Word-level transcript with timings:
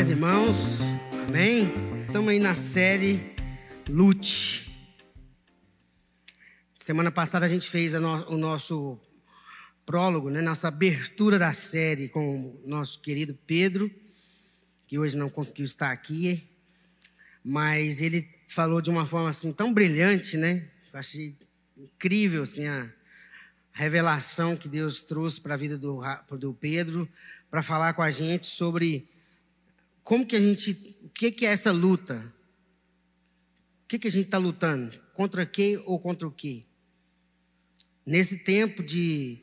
paz, 0.00 0.08
irmãos. 0.08 0.56
Amém? 1.28 1.74
Estamos 2.06 2.28
aí 2.30 2.38
na 2.38 2.54
série 2.54 3.20
Lute. 3.86 4.74
Semana 6.74 7.12
passada 7.12 7.44
a 7.44 7.48
gente 7.48 7.68
fez 7.68 7.94
a 7.94 8.00
no, 8.00 8.30
o 8.30 8.38
nosso 8.38 8.98
prólogo, 9.84 10.30
né? 10.30 10.40
nossa 10.40 10.68
abertura 10.68 11.38
da 11.38 11.52
série 11.52 12.08
com 12.08 12.58
o 12.64 12.66
nosso 12.66 13.02
querido 13.02 13.38
Pedro, 13.46 13.90
que 14.86 14.98
hoje 14.98 15.18
não 15.18 15.28
conseguiu 15.28 15.66
estar 15.66 15.90
aqui, 15.90 16.48
mas 17.44 18.00
ele 18.00 18.26
falou 18.48 18.80
de 18.80 18.88
uma 18.88 19.04
forma 19.04 19.28
assim 19.28 19.52
tão 19.52 19.70
brilhante, 19.70 20.38
né? 20.38 20.70
Eu 20.90 20.98
achei 20.98 21.36
incrível 21.76 22.44
assim 22.44 22.66
a 22.66 22.90
revelação 23.70 24.56
que 24.56 24.66
Deus 24.66 25.04
trouxe 25.04 25.38
para 25.42 25.52
a 25.52 25.58
vida 25.58 25.76
do, 25.76 26.00
do 26.38 26.54
Pedro 26.54 27.06
para 27.50 27.60
falar 27.60 27.92
com 27.92 28.00
a 28.00 28.10
gente 28.10 28.46
sobre 28.46 29.09
como 30.02 30.26
que 30.26 30.36
a 30.36 30.40
gente, 30.40 30.98
o 31.02 31.08
que, 31.08 31.30
que 31.30 31.46
é 31.46 31.52
essa 31.52 31.70
luta? 31.70 32.32
O 33.84 33.88
que, 33.88 33.98
que 33.98 34.08
a 34.08 34.10
gente 34.10 34.26
está 34.26 34.38
lutando? 34.38 35.00
Contra 35.14 35.44
quem 35.44 35.76
ou 35.78 35.98
contra 35.98 36.26
o 36.26 36.30
quê? 36.30 36.64
Nesse 38.06 38.38
tempo 38.38 38.82
de, 38.82 39.38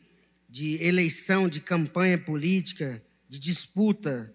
de 0.49 0.81
eleição, 0.83 1.47
de 1.47 1.61
campanha 1.61 2.17
política, 2.17 3.03
de 3.29 3.39
disputa, 3.39 4.33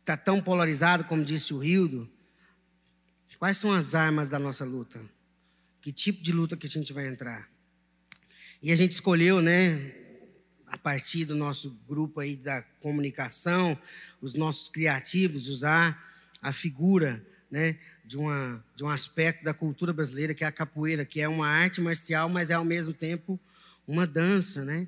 está 0.00 0.16
tão 0.16 0.40
polarizado, 0.40 1.04
como 1.04 1.24
disse 1.24 1.52
o 1.52 1.58
Rildo, 1.58 2.10
quais 3.38 3.58
são 3.58 3.72
as 3.72 3.94
armas 3.94 4.30
da 4.30 4.38
nossa 4.38 4.64
luta? 4.64 5.00
Que 5.80 5.92
tipo 5.92 6.22
de 6.22 6.32
luta 6.32 6.56
que 6.56 6.66
a 6.66 6.70
gente 6.70 6.92
vai 6.92 7.06
entrar? 7.06 7.48
E 8.62 8.72
a 8.72 8.74
gente 8.74 8.92
escolheu, 8.92 9.40
né, 9.40 9.94
a 10.70 10.76
partir 10.76 11.24
do 11.24 11.34
nosso 11.34 11.76
grupo 11.88 12.20
aí 12.20 12.36
da 12.36 12.62
comunicação, 12.80 13.78
os 14.20 14.34
nossos 14.34 14.68
criativos, 14.68 15.48
usar 15.48 16.02
a 16.42 16.52
figura 16.52 17.24
né, 17.50 17.76
de, 18.04 18.16
uma, 18.16 18.64
de 18.76 18.84
um 18.84 18.88
aspecto 18.88 19.44
da 19.44 19.54
cultura 19.54 19.92
brasileira, 19.92 20.34
que 20.34 20.44
é 20.44 20.46
a 20.46 20.52
capoeira, 20.52 21.04
que 21.04 21.20
é 21.20 21.28
uma 21.28 21.48
arte 21.48 21.80
marcial, 21.80 22.28
mas 22.28 22.50
é 22.50 22.54
ao 22.54 22.64
mesmo 22.64 22.92
tempo 22.92 23.38
uma 23.86 24.06
dança. 24.06 24.64
Né? 24.64 24.86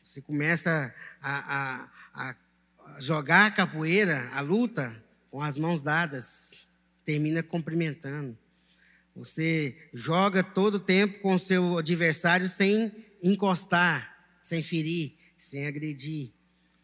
Você 0.00 0.20
começa 0.20 0.94
a, 1.20 1.88
a, 2.14 2.30
a 2.94 3.00
jogar 3.00 3.46
a 3.46 3.50
capoeira, 3.50 4.30
a 4.32 4.40
luta, 4.40 4.94
com 5.30 5.42
as 5.42 5.58
mãos 5.58 5.82
dadas, 5.82 6.68
termina 7.04 7.42
cumprimentando. 7.42 8.36
Você 9.14 9.76
joga 9.94 10.42
todo 10.42 10.74
o 10.74 10.80
tempo 10.80 11.20
com 11.20 11.34
o 11.34 11.38
seu 11.38 11.78
adversário 11.78 12.48
sem 12.48 13.04
encostar, 13.22 14.15
sem 14.46 14.62
ferir 14.62 15.16
sem 15.36 15.66
agredir. 15.66 16.30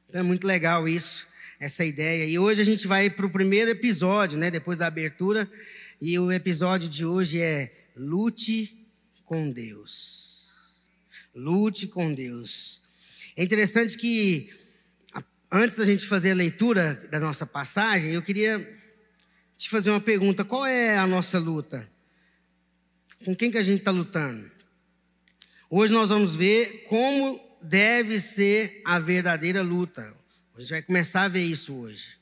Então 0.09 0.21
é 0.21 0.25
muito 0.25 0.47
legal 0.47 0.89
isso, 0.89 1.27
essa 1.59 1.85
ideia. 1.85 2.27
E 2.27 2.39
hoje 2.39 2.61
a 2.61 2.65
gente 2.65 2.87
vai 2.87 3.09
para 3.09 3.25
o 3.25 3.31
primeiro 3.31 3.71
episódio, 3.71 4.39
né, 4.39 4.51
depois 4.51 4.79
da 4.79 4.87
abertura. 4.87 5.51
E 6.01 6.19
o 6.19 6.31
episódio 6.31 6.89
de 6.89 7.05
hoje 7.05 7.41
é 7.41 7.73
Lute 7.97 8.87
com 9.25 9.51
Deus. 9.51 10.81
Lute 11.35 11.87
com 11.87 12.13
Deus. 12.13 12.83
É 13.37 13.43
interessante 13.43 13.97
que, 13.97 14.51
antes 15.51 15.77
da 15.77 15.85
gente 15.85 16.07
fazer 16.07 16.33
a 16.33 16.35
leitura 16.35 17.09
da 17.11 17.19
nossa 17.19 17.47
passagem, 17.47 18.13
eu 18.13 18.23
queria 18.23 18.79
te 19.57 19.71
fazer 19.71 19.91
uma 19.91 20.01
pergunta: 20.01 20.45
qual 20.45 20.67
é 20.67 20.99
a 20.99 21.07
nossa 21.07 21.39
luta? 21.39 21.89
Com 23.25 23.35
quem 23.35 23.51
que 23.51 23.59
a 23.59 23.63
gente 23.63 23.79
está 23.79 23.91
lutando? 23.91 24.51
Hoje 25.71 25.95
nós 25.95 26.11
vamos 26.11 26.37
ver 26.37 26.83
como 26.87 27.52
deve 27.63 28.19
ser 28.19 28.83
a 28.85 28.99
verdadeira 28.99 29.63
luta. 29.63 30.15
A 30.55 30.61
gente 30.61 30.71
vai 30.71 30.83
começar 30.83 31.25
a 31.25 31.29
ver 31.29 31.43
isso 31.43 31.75
hoje. 31.75 32.19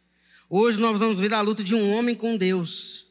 Hoje 0.49 0.81
nós 0.81 0.99
vamos 0.99 1.19
ver 1.19 1.33
a 1.33 1.41
luta 1.41 1.65
de 1.65 1.75
um 1.75 1.93
homem 1.93 2.15
com 2.15 2.37
Deus. 2.37 3.09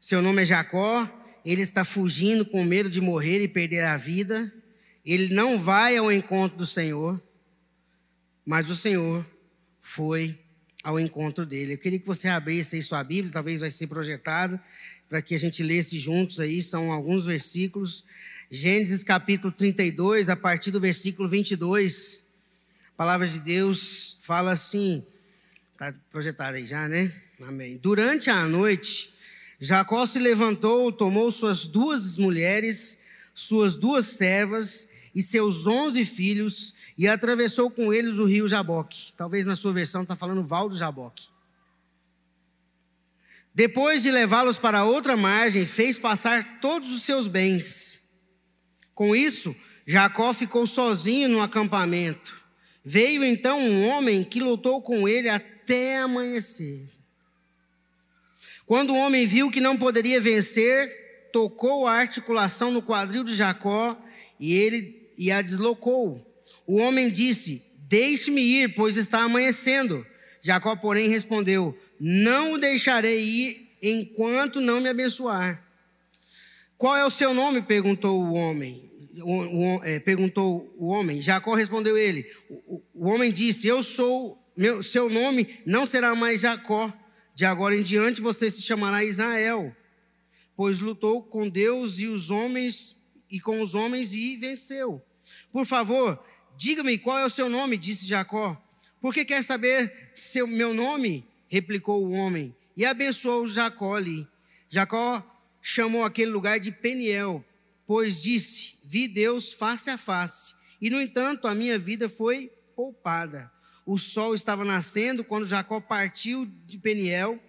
Seu 0.00 0.22
nome 0.22 0.42
é 0.42 0.44
Jacó, 0.44 1.10
ele 1.44 1.62
está 1.62 1.84
fugindo 1.84 2.44
com 2.44 2.62
medo 2.64 2.88
de 2.88 3.00
morrer 3.00 3.42
e 3.42 3.48
perder 3.48 3.84
a 3.84 3.96
vida. 3.96 4.52
Ele 5.04 5.34
não 5.34 5.58
vai 5.58 5.96
ao 5.96 6.12
encontro 6.12 6.58
do 6.58 6.66
Senhor, 6.66 7.22
mas 8.44 8.70
o 8.70 8.76
Senhor 8.76 9.26
foi 9.80 10.38
ao 10.84 11.00
encontro 11.00 11.44
dele. 11.44 11.74
Eu 11.74 11.78
queria 11.78 11.98
que 11.98 12.06
você 12.06 12.28
abrisse 12.28 12.76
aí 12.76 12.82
sua 12.82 13.02
Bíblia, 13.02 13.32
talvez 13.32 13.60
vai 13.60 13.70
ser 13.70 13.86
projetado, 13.86 14.60
para 15.08 15.20
que 15.20 15.34
a 15.34 15.38
gente 15.38 15.62
lesse 15.62 15.98
juntos 15.98 16.38
aí, 16.40 16.62
são 16.62 16.92
alguns 16.92 17.24
versículos. 17.24 18.04
Gênesis 18.50 19.04
capítulo 19.04 19.52
32, 19.52 20.30
a 20.30 20.36
partir 20.36 20.70
do 20.70 20.80
versículo 20.80 21.28
22, 21.28 22.24
a 22.94 22.96
palavra 22.96 23.28
de 23.28 23.40
Deus 23.40 24.16
fala 24.22 24.52
assim, 24.52 25.04
está 25.74 25.94
projetado 26.10 26.56
aí 26.56 26.66
já, 26.66 26.88
né? 26.88 27.12
Amém. 27.46 27.76
Durante 27.76 28.30
a 28.30 28.46
noite, 28.46 29.12
Jacó 29.60 30.06
se 30.06 30.18
levantou, 30.18 30.90
tomou 30.90 31.30
suas 31.30 31.66
duas 31.66 32.16
mulheres, 32.16 32.98
suas 33.34 33.76
duas 33.76 34.06
servas 34.06 34.88
e 35.14 35.20
seus 35.20 35.66
onze 35.66 36.02
filhos 36.06 36.74
e 36.96 37.06
atravessou 37.06 37.70
com 37.70 37.92
eles 37.92 38.18
o 38.18 38.24
rio 38.24 38.48
Jaboque. 38.48 39.12
Talvez 39.14 39.44
na 39.44 39.56
sua 39.56 39.74
versão 39.74 40.04
está 40.04 40.16
falando 40.16 40.42
Val 40.42 40.70
do 40.70 40.76
Jaboque. 40.76 41.26
Depois 43.54 44.02
de 44.02 44.10
levá-los 44.10 44.58
para 44.58 44.84
outra 44.84 45.18
margem, 45.18 45.66
fez 45.66 45.98
passar 45.98 46.60
todos 46.62 46.90
os 46.90 47.02
seus 47.02 47.26
bens 47.26 47.97
com 48.98 49.14
isso, 49.14 49.54
Jacó 49.86 50.34
ficou 50.34 50.66
sozinho 50.66 51.28
no 51.28 51.40
acampamento. 51.40 52.36
Veio 52.84 53.22
então 53.22 53.60
um 53.60 53.86
homem 53.86 54.24
que 54.24 54.40
lutou 54.40 54.82
com 54.82 55.08
ele 55.08 55.28
até 55.28 55.98
amanhecer. 55.98 56.84
Quando 58.66 58.92
o 58.92 58.96
homem 58.96 59.24
viu 59.24 59.52
que 59.52 59.60
não 59.60 59.76
poderia 59.76 60.20
vencer, 60.20 61.30
tocou 61.32 61.86
a 61.86 61.92
articulação 61.92 62.72
no 62.72 62.82
quadril 62.82 63.22
de 63.22 63.36
Jacó 63.36 63.96
e 64.40 64.52
ele 64.52 65.12
e 65.16 65.30
a 65.30 65.42
deslocou. 65.42 66.20
O 66.66 66.80
homem 66.80 67.08
disse: 67.08 67.64
Deixe-me 67.76 68.40
ir, 68.40 68.74
pois 68.74 68.96
está 68.96 69.20
amanhecendo. 69.20 70.04
Jacó, 70.42 70.74
porém, 70.74 71.08
respondeu: 71.08 71.78
Não 72.00 72.54
o 72.54 72.58
deixarei 72.58 73.22
ir 73.22 73.70
enquanto 73.80 74.60
não 74.60 74.80
me 74.80 74.88
abençoar. 74.88 75.67
Qual 76.78 76.96
é 76.96 77.04
o 77.04 77.10
seu 77.10 77.34
nome? 77.34 77.60
perguntou 77.60 78.18
o 78.18 78.32
homem 78.32 78.88
o, 79.22 79.76
o, 79.78 79.84
é, 79.84 79.98
perguntou 79.98 80.72
o 80.76 80.88
homem. 80.88 81.20
Jacó 81.22 81.54
respondeu 81.54 81.96
ele. 81.96 82.26
O, 82.48 82.82
o 82.94 83.08
homem 83.08 83.32
disse: 83.32 83.66
Eu 83.66 83.82
sou, 83.82 84.38
meu, 84.56 84.82
seu 84.82 85.08
nome 85.08 85.58
não 85.66 85.86
será 85.86 86.14
mais 86.14 86.40
Jacó. 86.40 86.92
De 87.34 87.44
agora 87.44 87.76
em 87.76 87.84
diante 87.84 88.20
você 88.20 88.50
se 88.50 88.62
chamará 88.62 89.04
Israel, 89.04 89.74
pois 90.56 90.80
lutou 90.80 91.22
com 91.22 91.48
Deus 91.48 92.00
e 92.00 92.08
os 92.08 92.32
homens 92.32 92.96
e 93.30 93.38
com 93.38 93.62
os 93.62 93.76
homens 93.76 94.12
e 94.12 94.36
venceu. 94.36 95.00
Por 95.52 95.64
favor, 95.64 96.20
diga-me 96.56 96.98
qual 96.98 97.16
é 97.16 97.24
o 97.24 97.30
seu 97.30 97.48
nome, 97.48 97.76
disse 97.76 98.06
Jacó. 98.06 98.60
Por 99.00 99.14
que 99.14 99.24
quer 99.24 99.44
saber 99.44 100.10
seu 100.14 100.46
meu 100.46 100.74
nome? 100.74 101.24
replicou 101.50 102.04
o 102.04 102.12
homem. 102.12 102.54
E 102.76 102.84
abençoou 102.84 103.46
Jacó 103.46 103.94
ali. 103.94 104.26
Jacó 104.68 105.24
chamou 105.60 106.04
aquele 106.04 106.30
lugar 106.30 106.58
de 106.58 106.70
Peniel, 106.70 107.44
pois 107.86 108.22
disse: 108.22 108.78
Vi 108.84 109.08
Deus 109.08 109.52
face 109.52 109.90
a 109.90 109.96
face, 109.96 110.54
e 110.80 110.90
no 110.90 111.00
entanto 111.00 111.46
a 111.46 111.54
minha 111.54 111.78
vida 111.78 112.08
foi 112.08 112.50
poupada. 112.74 113.50
O 113.84 113.96
sol 113.96 114.34
estava 114.34 114.64
nascendo 114.64 115.24
quando 115.24 115.46
Jacó 115.46 115.80
partiu 115.80 116.46
de 116.66 116.76
Peniel, 116.78 117.42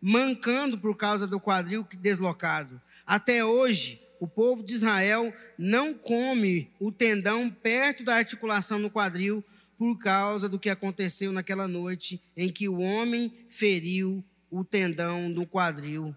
mancando 0.00 0.78
por 0.78 0.96
causa 0.96 1.26
do 1.26 1.38
quadril 1.38 1.86
deslocado. 2.00 2.80
Até 3.06 3.44
hoje, 3.44 4.00
o 4.18 4.26
povo 4.26 4.62
de 4.62 4.74
Israel 4.74 5.34
não 5.58 5.92
come 5.92 6.70
o 6.80 6.90
tendão 6.90 7.50
perto 7.50 8.04
da 8.04 8.16
articulação 8.16 8.78
no 8.78 8.90
quadril 8.90 9.44
por 9.76 9.98
causa 9.98 10.48
do 10.48 10.58
que 10.58 10.70
aconteceu 10.70 11.32
naquela 11.32 11.66
noite 11.66 12.22
em 12.36 12.48
que 12.48 12.68
o 12.68 12.78
homem 12.78 13.32
feriu 13.48 14.24
o 14.50 14.64
tendão 14.64 15.32
do 15.32 15.46
quadril 15.46 16.14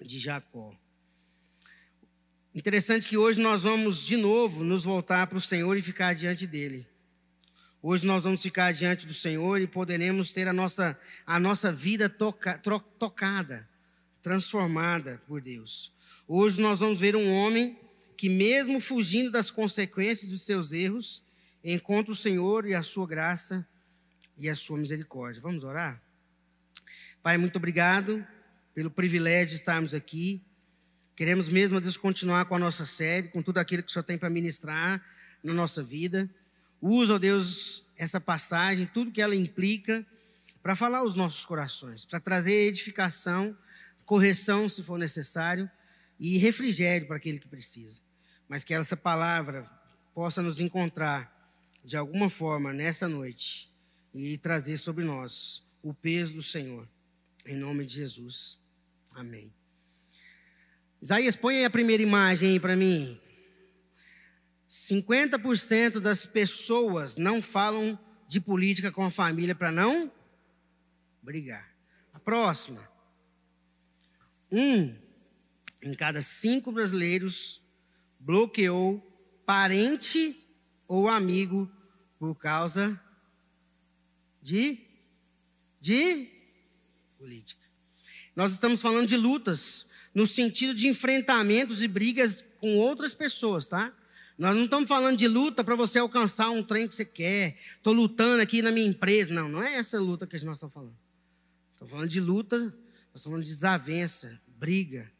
de 0.00 0.18
Jacó. 0.18 0.74
Interessante 2.54 3.08
que 3.08 3.16
hoje 3.16 3.40
nós 3.40 3.62
vamos 3.62 4.04
de 4.04 4.16
novo 4.16 4.64
nos 4.64 4.84
voltar 4.84 5.26
para 5.26 5.38
o 5.38 5.40
Senhor 5.40 5.76
e 5.76 5.82
ficar 5.82 6.14
diante 6.14 6.46
dele. 6.46 6.86
Hoje 7.80 8.06
nós 8.06 8.24
vamos 8.24 8.42
ficar 8.42 8.72
diante 8.72 9.06
do 9.06 9.14
Senhor 9.14 9.60
e 9.60 9.66
poderemos 9.66 10.32
ter 10.32 10.48
a 10.48 10.52
nossa, 10.52 10.98
a 11.24 11.38
nossa 11.38 11.72
vida 11.72 12.08
toca, 12.08 12.58
tocada, 12.98 13.68
transformada 14.20 15.22
por 15.28 15.40
Deus. 15.40 15.92
Hoje 16.26 16.60
nós 16.60 16.80
vamos 16.80 16.98
ver 16.98 17.14
um 17.14 17.32
homem 17.32 17.78
que, 18.16 18.28
mesmo 18.28 18.80
fugindo 18.80 19.30
das 19.30 19.50
consequências 19.50 20.28
dos 20.28 20.42
seus 20.44 20.72
erros, 20.72 21.22
encontra 21.62 22.12
o 22.12 22.16
Senhor 22.16 22.66
e 22.66 22.74
a 22.74 22.82
sua 22.82 23.06
graça 23.06 23.66
e 24.36 24.48
a 24.48 24.54
sua 24.54 24.76
misericórdia. 24.76 25.40
Vamos 25.40 25.62
orar? 25.62 26.02
Pai, 27.22 27.36
muito 27.38 27.56
obrigado 27.56 28.26
pelo 28.78 28.92
privilégio 28.92 29.48
de 29.48 29.54
estarmos 29.56 29.92
aqui. 29.92 30.40
Queremos 31.16 31.48
mesmo, 31.48 31.80
Deus, 31.80 31.96
continuar 31.96 32.44
com 32.44 32.54
a 32.54 32.60
nossa 32.60 32.84
série, 32.84 33.26
com 33.26 33.42
tudo 33.42 33.58
aquilo 33.58 33.82
que 33.82 33.90
o 33.90 33.92
Senhor 33.92 34.04
tem 34.04 34.16
para 34.16 34.30
ministrar 34.30 35.04
na 35.42 35.52
nossa 35.52 35.82
vida. 35.82 36.30
Usa, 36.80 37.14
ó 37.14 37.18
Deus, 37.18 37.88
essa 37.96 38.20
passagem, 38.20 38.86
tudo 38.86 39.10
que 39.10 39.20
ela 39.20 39.34
implica, 39.34 40.06
para 40.62 40.76
falar 40.76 40.98
aos 40.98 41.16
nossos 41.16 41.44
corações, 41.44 42.04
para 42.04 42.20
trazer 42.20 42.52
edificação, 42.68 43.58
correção, 44.06 44.68
se 44.68 44.84
for 44.84 44.96
necessário, 44.96 45.68
e 46.16 46.38
refrigério 46.38 47.08
para 47.08 47.16
aquele 47.16 47.40
que 47.40 47.48
precisa. 47.48 48.00
Mas 48.48 48.62
que 48.62 48.72
essa 48.72 48.96
palavra 48.96 49.68
possa 50.14 50.40
nos 50.40 50.60
encontrar 50.60 51.52
de 51.84 51.96
alguma 51.96 52.30
forma 52.30 52.72
nessa 52.72 53.08
noite 53.08 53.72
e 54.14 54.38
trazer 54.38 54.76
sobre 54.76 55.04
nós 55.04 55.66
o 55.82 55.92
peso 55.92 56.34
do 56.34 56.42
Senhor. 56.44 56.88
Em 57.44 57.56
nome 57.56 57.84
de 57.84 57.94
Jesus. 57.96 58.67
Amém. 59.18 59.52
Isaías, 61.02 61.34
põe 61.34 61.56
aí 61.56 61.64
a 61.64 61.70
primeira 61.70 62.00
imagem 62.00 62.60
para 62.60 62.76
mim. 62.76 63.20
50% 64.70 65.98
das 65.98 66.24
pessoas 66.24 67.16
não 67.16 67.42
falam 67.42 67.98
de 68.28 68.40
política 68.40 68.92
com 68.92 69.02
a 69.02 69.10
família 69.10 69.56
para 69.56 69.72
não 69.72 70.12
brigar. 71.20 71.68
A 72.12 72.20
próxima. 72.20 72.88
Um 74.52 74.96
em 75.82 75.94
cada 75.94 76.22
cinco 76.22 76.70
brasileiros 76.70 77.60
bloqueou 78.20 79.00
parente 79.44 80.48
ou 80.86 81.08
amigo 81.08 81.68
por 82.20 82.36
causa 82.36 83.00
de, 84.40 84.78
de 85.80 86.28
política. 87.18 87.67
Nós 88.38 88.52
estamos 88.52 88.80
falando 88.80 89.08
de 89.08 89.16
lutas 89.16 89.88
no 90.14 90.24
sentido 90.24 90.72
de 90.72 90.86
enfrentamentos 90.86 91.82
e 91.82 91.88
brigas 91.88 92.44
com 92.60 92.76
outras 92.76 93.12
pessoas, 93.12 93.66
tá? 93.66 93.92
Nós 94.38 94.54
não 94.54 94.62
estamos 94.62 94.88
falando 94.88 95.18
de 95.18 95.26
luta 95.26 95.64
para 95.64 95.74
você 95.74 95.98
alcançar 95.98 96.48
um 96.50 96.62
trem 96.62 96.86
que 96.86 96.94
você 96.94 97.04
quer. 97.04 97.58
Estou 97.76 97.92
lutando 97.92 98.40
aqui 98.40 98.62
na 98.62 98.70
minha 98.70 98.86
empresa. 98.86 99.34
Não, 99.34 99.48
não 99.48 99.60
é 99.60 99.74
essa 99.74 99.98
luta 99.98 100.24
que 100.24 100.34
nós 100.44 100.54
estamos 100.54 100.72
falando. 100.72 100.96
Estamos 101.72 101.90
falando 101.90 102.08
de 102.08 102.20
luta, 102.20 102.58
nós 102.60 102.74
estamos 103.16 103.24
falando 103.24 103.42
de 103.42 103.50
desavença, 103.50 104.40
briga. 104.46 105.10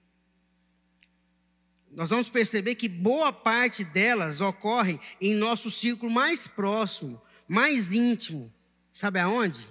Nós 1.91 2.11
vamos 2.11 2.31
perceber 2.31 2.77
que 2.77 2.89
boa 2.89 3.33
parte 3.33 3.83
delas 3.83 4.41
ocorre 4.41 5.01
em 5.21 5.35
nosso 5.35 5.73
círculo 5.73 6.13
mais 6.13 6.47
próximo, 6.47 7.21
mais 7.49 7.93
íntimo. 7.93 8.55
Sabe 8.93 9.19
aonde? 9.19 9.67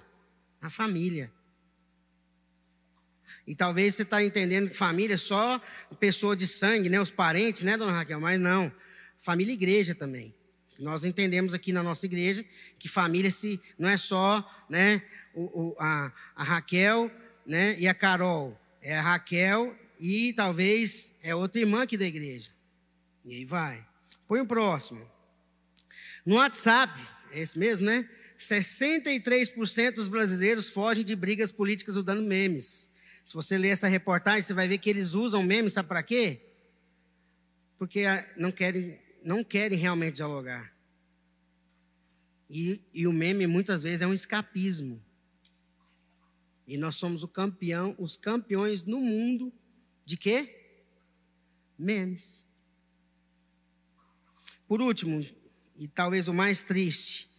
Na 0.59 0.69
família. 0.69 1.31
E 3.47 3.55
talvez 3.55 3.95
você 3.95 4.03
está 4.03 4.21
entendendo 4.21 4.69
que 4.69 4.75
família 4.75 5.13
é 5.13 5.17
só 5.17 5.59
pessoa 5.99 6.35
de 6.35 6.45
sangue, 6.45 6.89
né? 6.89 6.99
Os 7.01 7.09
parentes, 7.09 7.63
né, 7.63 7.77
dona 7.77 7.93
Raquel? 7.93 8.19
Mas 8.19 8.39
não 8.39 8.71
família 9.19 9.51
e 9.51 9.55
igreja 9.55 9.95
também. 9.95 10.33
Nós 10.79 11.03
entendemos 11.03 11.53
aqui 11.53 11.73
na 11.73 11.81
nossa 11.81 12.05
igreja 12.05 12.45
que 12.77 12.87
família 12.87 13.31
se, 13.31 13.59
não 13.77 13.89
é 13.89 13.97
só 13.97 14.47
né, 14.69 15.01
o, 15.33 15.41
o, 15.41 15.75
a, 15.79 16.13
a 16.35 16.43
Raquel 16.43 17.11
né, 17.45 17.75
e 17.79 17.87
a 17.87 17.93
Carol. 17.93 18.59
É 18.81 18.95
a 18.95 19.01
Raquel 19.01 19.75
e 19.99 20.33
talvez 20.33 21.11
é 21.23 21.33
outra 21.33 21.59
irmã 21.59 21.83
aqui 21.83 21.97
da 21.97 22.05
igreja. 22.05 22.51
E 23.25 23.33
aí 23.33 23.45
vai. 23.45 23.85
Põe 24.27 24.41
o 24.41 24.45
próximo. 24.45 25.09
No 26.25 26.35
WhatsApp, 26.35 26.93
é 27.31 27.39
esse 27.39 27.57
mesmo, 27.57 27.85
né? 27.85 28.07
63% 28.37 29.95
dos 29.95 30.07
brasileiros 30.07 30.69
fogem 30.69 31.03
de 31.03 31.15
brigas 31.15 31.51
políticas 31.51 31.95
usando 31.95 32.21
memes. 32.21 32.89
Se 33.27 33.33
você 33.33 33.57
ler 33.57 33.71
essa 33.71 33.89
reportagem, 33.89 34.41
você 34.41 34.53
vai 34.53 34.69
ver 34.69 34.77
que 34.77 34.89
eles 34.89 35.13
usam 35.13 35.43
memes, 35.43 35.73
sabe 35.73 35.89
para 35.89 36.01
quê? 36.01 36.49
Porque 37.77 38.05
ah, 38.05 38.25
não 38.37 38.53
querem 38.53 38.97
não 39.21 39.43
querem 39.43 39.77
realmente 39.77 40.15
dialogar. 40.15 40.73
E, 42.49 42.81
e 42.93 43.05
o 43.05 43.11
meme 43.11 43.45
muitas 43.45 43.83
vezes 43.83 44.01
é 44.01 44.07
um 44.07 44.13
escapismo. 44.13 45.03
E 46.65 46.77
nós 46.77 46.95
somos 46.95 47.21
o 47.21 47.27
campeão, 47.27 47.93
os 47.99 48.15
campeões 48.15 48.83
no 48.83 49.01
mundo 49.01 49.51
de 50.05 50.15
quê? 50.15 50.79
Memes. 51.77 52.47
Por 54.69 54.81
último, 54.81 55.19
e 55.77 55.85
talvez 55.85 56.29
o 56.29 56.33
mais 56.33 56.63
triste, 56.63 57.29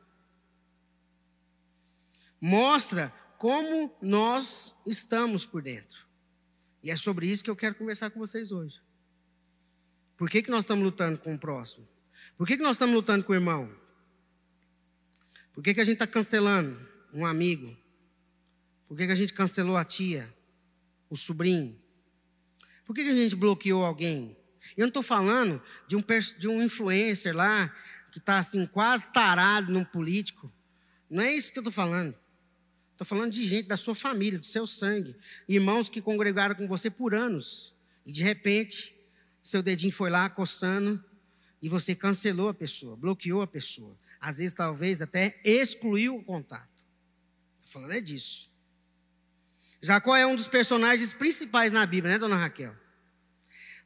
Mostra 2.42 3.14
como 3.38 3.96
nós 4.02 4.76
estamos 4.86 5.46
por 5.46 5.62
dentro. 5.62 6.06
E 6.84 6.92
é 6.92 6.98
sobre 6.98 7.28
isso 7.28 7.44
que 7.44 7.50
eu 7.50 7.56
quero 7.56 7.76
conversar 7.76 8.10
com 8.10 8.20
vocês 8.20 8.52
hoje. 8.52 8.82
Por 10.18 10.30
que, 10.30 10.42
que 10.44 10.52
nós 10.52 10.62
estamos 10.62 10.84
lutando 10.84 11.18
com 11.18 11.34
o 11.34 11.40
próximo? 11.40 11.88
Por 12.38 12.46
que, 12.46 12.58
que 12.58 12.64
nós 12.64 12.74
estamos 12.74 12.96
lutando 12.96 13.24
com 13.24 13.32
o 13.32 13.36
irmão? 13.36 13.83
Por 15.54 15.64
que, 15.64 15.74
que 15.74 15.82
a 15.82 15.84
gente 15.84 15.96
está 15.96 16.08
cancelando 16.08 16.78
um 17.14 17.26
amigo? 17.26 17.76
Por 18.88 18.98
que, 18.98 19.06
que 19.06 19.12
a 19.12 19.16
gente 19.16 19.34
cancelou 19.34 19.78
a 19.78 19.84
tia? 19.84 20.34
o 21.14 21.16
sobrinho? 21.16 21.80
Por 22.86 22.96
que 22.96 23.02
a 23.02 23.14
gente 23.14 23.36
bloqueou 23.36 23.86
alguém? 23.86 24.36
Eu 24.76 24.82
não 24.82 24.88
estou 24.88 25.04
falando 25.04 25.62
de 25.88 25.96
um, 25.96 26.04
de 26.40 26.48
um 26.48 26.62
influencer 26.62 27.36
lá 27.36 27.74
que 28.12 28.18
está 28.18 28.40
assim 28.40 28.66
quase 28.66 29.08
tarado 29.14 29.72
num 29.72 29.86
político. 29.86 30.52
Não 31.10 31.24
é 31.24 31.34
isso 31.34 31.52
que 31.54 31.60
eu 31.60 31.62
estou 31.62 31.72
falando. 31.72 32.18
Estou 32.92 33.06
falando 33.06 33.32
de 33.32 33.46
gente 33.46 33.68
da 33.68 33.78
sua 33.78 33.96
família, 33.96 34.40
do 34.40 34.46
seu 34.46 34.66
sangue. 34.66 35.16
Irmãos 35.48 35.88
que 35.88 36.02
congregaram 36.02 36.56
com 36.56 36.68
você 36.68 36.90
por 36.90 37.14
anos. 37.14 37.74
E 38.06 38.12
de 38.12 38.24
repente, 38.24 38.96
seu 39.42 39.62
dedinho 39.62 39.94
foi 39.94 40.10
lá 40.10 40.30
coçando 40.30 41.04
e 41.62 41.70
você 41.70 41.96
cancelou 41.96 42.50
a 42.50 42.54
pessoa, 42.54 42.96
bloqueou 42.96 43.42
a 43.42 43.48
pessoa. 43.48 43.98
Às 44.24 44.38
vezes, 44.38 44.56
talvez 44.56 45.02
até 45.02 45.38
excluiu 45.44 46.16
o 46.16 46.24
contato. 46.24 46.70
Estou 47.60 47.82
falando 47.82 47.92
é 47.92 48.00
disso. 48.00 48.50
Jacó 49.82 50.16
é 50.16 50.26
um 50.26 50.38
dos 50.38 50.48
personagens 50.48 51.12
principais 51.12 51.74
na 51.74 51.86
Bíblia, 51.86 52.14
né, 52.14 52.20
dona 52.20 52.38
Raquel? 52.38 52.74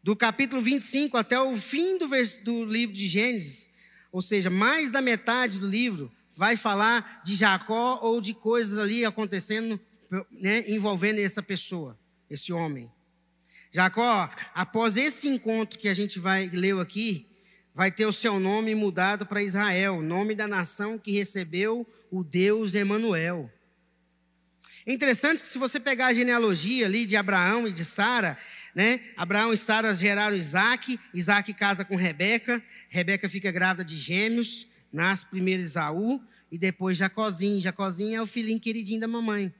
Do 0.03 0.15
capítulo 0.15 0.61
25 0.61 1.17
até 1.17 1.41
o 1.41 1.55
fim 1.55 1.97
do, 1.97 2.07
do 2.43 2.65
livro 2.65 2.95
de 2.95 3.07
Gênesis, 3.07 3.67
ou 4.11 4.21
seja, 4.21 4.51
mais 4.51 4.91
da 4.91 5.01
metade 5.01 5.57
do 5.57 5.65
livro, 5.65 6.11
vai 6.35 6.55
falar 6.55 7.23
de 7.25 7.35
Jacó 7.35 7.97
ou 8.03 8.21
de 8.21 8.35
coisas 8.35 8.77
ali 8.77 9.03
acontecendo, 9.03 9.79
né, 10.39 10.69
envolvendo 10.69 11.17
essa 11.17 11.41
pessoa, 11.41 11.97
esse 12.29 12.53
homem. 12.53 12.91
Jacó, 13.71 14.29
após 14.53 14.97
esse 14.97 15.27
encontro 15.27 15.79
que 15.79 15.89
a 15.89 15.95
gente 15.95 16.19
vai 16.19 16.47
leu 16.47 16.79
aqui, 16.79 17.25
vai 17.77 17.91
ter 17.91 18.07
o 18.07 18.11
seu 18.11 18.39
nome 18.39 18.73
mudado 18.73 19.23
para 19.23 19.43
Israel, 19.43 20.01
nome 20.01 20.33
da 20.33 20.47
nação 20.47 20.97
que 20.97 21.11
recebeu 21.11 21.85
o 22.09 22.23
Deus 22.23 22.73
Emanuel. 22.73 23.51
É 24.83 24.91
interessante 24.91 25.43
que 25.43 25.47
se 25.47 25.59
você 25.59 25.79
pegar 25.79 26.07
a 26.07 26.13
genealogia 26.13 26.87
ali 26.87 27.05
de 27.05 27.15
Abraão 27.15 27.67
e 27.67 27.71
de 27.71 27.85
Sara, 27.85 28.35
né? 28.73 29.01
Abraão 29.15 29.53
e 29.53 29.57
Sara 29.57 29.93
geraram 29.93 30.35
Isaac, 30.35 30.99
Isaac 31.13 31.53
casa 31.53 31.85
com 31.85 31.95
Rebeca, 31.95 32.63
Rebeca 32.89 33.29
fica 33.29 33.51
grávida 33.51 33.85
de 33.85 33.95
gêmeos, 33.95 34.65
nasce 34.91 35.27
primeiro 35.27 35.61
Isaú 35.61 36.19
e 36.51 36.57
depois 36.57 36.97
Jacozinho. 36.97 37.61
Jacozinho 37.61 38.17
é 38.17 38.21
o 38.23 38.25
filhinho 38.25 38.59
queridinho 38.59 39.01
da 39.01 39.07
mamãe. 39.07 39.53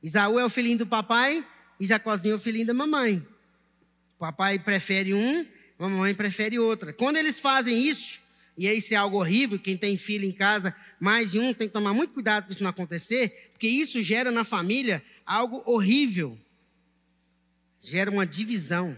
Isaú 0.00 0.38
é 0.38 0.44
o 0.44 0.48
filhinho 0.48 0.78
do 0.78 0.86
papai 0.86 1.44
e 1.80 1.84
Jacozinho 1.84 2.34
é 2.34 2.36
o 2.36 2.40
filhinho 2.40 2.68
da 2.68 2.74
mamãe. 2.74 3.26
O 4.14 4.20
papai 4.20 4.60
prefere 4.60 5.12
um, 5.12 5.44
mamãe 5.88 6.14
prefere 6.14 6.58
outra. 6.58 6.92
Quando 6.92 7.16
eles 7.16 7.40
fazem 7.40 7.86
isso, 7.86 8.20
e 8.56 8.68
isso 8.68 8.94
é 8.94 8.96
algo 8.96 9.18
horrível, 9.18 9.58
quem 9.58 9.76
tem 9.76 9.96
filho 9.96 10.24
em 10.24 10.32
casa, 10.32 10.74
mais 11.00 11.32
de 11.32 11.40
um, 11.40 11.52
tem 11.52 11.66
que 11.66 11.72
tomar 11.72 11.92
muito 11.92 12.14
cuidado 12.14 12.44
para 12.44 12.52
isso 12.52 12.62
não 12.62 12.70
acontecer, 12.70 13.50
porque 13.50 13.66
isso 13.66 14.00
gera 14.00 14.30
na 14.30 14.44
família 14.44 15.02
algo 15.26 15.62
horrível. 15.66 16.38
Gera 17.80 18.10
uma 18.10 18.26
divisão. 18.26 18.96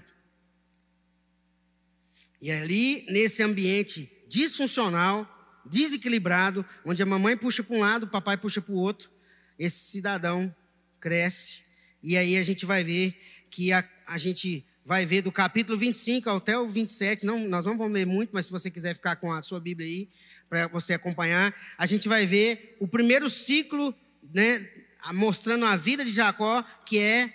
E 2.41 2.51
ali, 2.51 3.05
nesse 3.09 3.43
ambiente 3.43 4.11
disfuncional, 4.29 5.27
desequilibrado, 5.65 6.65
onde 6.85 7.03
a 7.03 7.07
mamãe 7.07 7.37
puxa 7.37 7.63
para 7.63 7.77
um 7.77 7.81
lado, 7.81 8.05
o 8.05 8.11
papai 8.11 8.37
puxa 8.37 8.61
para 8.61 8.75
o 8.75 8.79
outro. 8.79 9.11
Esse 9.59 9.91
cidadão 9.91 10.55
cresce, 11.01 11.63
e 12.03 12.17
aí 12.17 12.37
a 12.37 12.43
gente 12.43 12.67
vai 12.67 12.85
ver 12.85 13.19
que 13.51 13.73
a, 13.73 13.89
a 14.07 14.19
gente 14.19 14.67
vai 14.87 15.05
ver 15.05 15.21
do 15.21 15.33
capítulo 15.33 15.77
25 15.77 16.31
até 16.31 16.57
o 16.57 16.69
27, 16.69 17.27
não, 17.27 17.41
nós 17.41 17.67
não 17.67 17.77
vamos 17.77 17.93
ler 17.93 18.07
muito, 18.07 18.31
mas 18.33 18.47
se 18.47 18.53
você 18.53 18.71
quiser 18.71 18.95
ficar 18.95 19.17
com 19.17 19.33
a 19.33 19.43
sua 19.43 19.59
Bíblia 19.59 19.89
aí, 19.89 20.09
para 20.49 20.69
você 20.69 20.95
acompanhar, 20.95 21.53
a 21.77 21.87
gente 21.87 22.07
vai 22.07 22.25
ver 22.25 22.77
o 22.79 22.87
primeiro 22.87 23.29
ciclo, 23.29 23.93
né, 24.33 24.71
mostrando 25.13 25.67
a 25.67 25.75
vida 25.75 26.05
de 26.05 26.13
Jacó, 26.13 26.63
que 26.87 27.01
é 27.01 27.35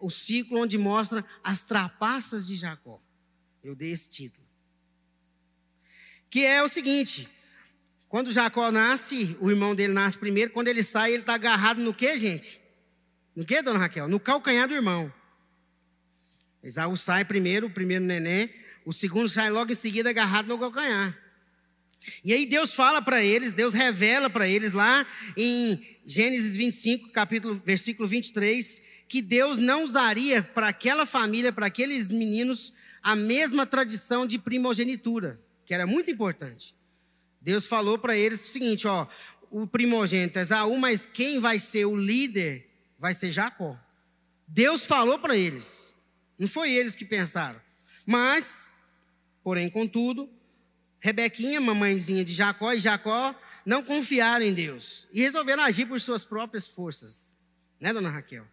o 0.00 0.08
ciclo 0.08 0.58
onde 0.58 0.78
mostra 0.78 1.22
as 1.44 1.62
trapaças 1.62 2.46
de 2.46 2.56
Jacó. 2.56 2.98
Eu 3.62 3.76
dei 3.76 3.92
esse 3.92 4.08
título. 4.08 4.46
Que 6.30 6.46
é 6.46 6.62
o 6.62 6.68
seguinte: 6.68 7.28
quando 8.08 8.32
Jacó 8.32 8.72
nasce, 8.72 9.36
o 9.38 9.50
irmão 9.50 9.74
dele 9.74 9.92
nasce 9.92 10.16
primeiro, 10.16 10.50
quando 10.50 10.68
ele 10.68 10.82
sai, 10.82 11.10
ele 11.10 11.20
está 11.20 11.34
agarrado 11.34 11.82
no 11.82 11.92
que, 11.92 12.18
gente? 12.18 12.58
No 13.34 13.44
que, 13.44 13.60
dona 13.60 13.80
Raquel? 13.80 14.08
No 14.08 14.18
calcanhar 14.18 14.66
do 14.66 14.74
irmão. 14.74 15.12
Esaú 16.62 16.96
sai 16.96 17.24
primeiro, 17.24 17.66
o 17.66 17.70
primeiro 17.70 18.04
neném, 18.04 18.50
o 18.84 18.92
segundo 18.92 19.28
sai 19.28 19.50
logo 19.50 19.72
em 19.72 19.74
seguida 19.74 20.10
agarrado 20.10 20.48
no 20.48 20.58
calcanhar. 20.58 21.16
E 22.22 22.32
aí 22.32 22.46
Deus 22.46 22.72
fala 22.72 23.00
para 23.00 23.22
eles, 23.22 23.52
Deus 23.52 23.74
revela 23.74 24.28
para 24.30 24.48
eles 24.48 24.72
lá 24.72 25.06
em 25.36 25.80
Gênesis 26.04 26.56
25, 26.56 27.10
capítulo, 27.10 27.60
versículo 27.64 28.08
23, 28.08 28.82
que 29.08 29.22
Deus 29.22 29.58
não 29.58 29.84
usaria 29.84 30.42
para 30.42 30.68
aquela 30.68 31.06
família, 31.06 31.52
para 31.52 31.66
aqueles 31.66 32.10
meninos, 32.10 32.72
a 33.02 33.14
mesma 33.16 33.66
tradição 33.66 34.26
de 34.26 34.38
primogenitura, 34.38 35.40
que 35.64 35.74
era 35.74 35.86
muito 35.86 36.10
importante. 36.10 36.74
Deus 37.40 37.66
falou 37.66 37.98
para 37.98 38.16
eles 38.16 38.40
o 38.40 38.52
seguinte, 38.52 38.86
ó, 38.86 39.06
o 39.50 39.66
primogênito 39.66 40.38
é 40.38 40.42
Esaú, 40.42 40.76
mas 40.78 41.06
quem 41.06 41.38
vai 41.40 41.58
ser 41.58 41.86
o 41.86 41.96
líder 41.96 42.68
vai 42.98 43.14
ser 43.14 43.30
Jacó. 43.30 43.78
Deus 44.48 44.84
falou 44.84 45.18
para 45.18 45.36
eles. 45.36 45.85
Não 46.38 46.48
foi 46.48 46.72
eles 46.72 46.94
que 46.94 47.04
pensaram. 47.04 47.60
Mas, 48.06 48.70
porém, 49.42 49.68
contudo, 49.68 50.28
Rebequinha, 51.00 51.60
mamãezinha 51.60 52.24
de 52.24 52.32
Jacó, 52.32 52.72
e 52.72 52.80
Jacó 52.80 53.34
não 53.64 53.82
confiaram 53.82 54.44
em 54.44 54.54
Deus 54.54 55.06
e 55.12 55.20
resolveram 55.20 55.62
agir 55.62 55.86
por 55.86 56.00
suas 56.00 56.24
próprias 56.24 56.66
forças. 56.66 57.36
Né, 57.80 57.92
dona 57.92 58.08
Raquel? 58.08 58.46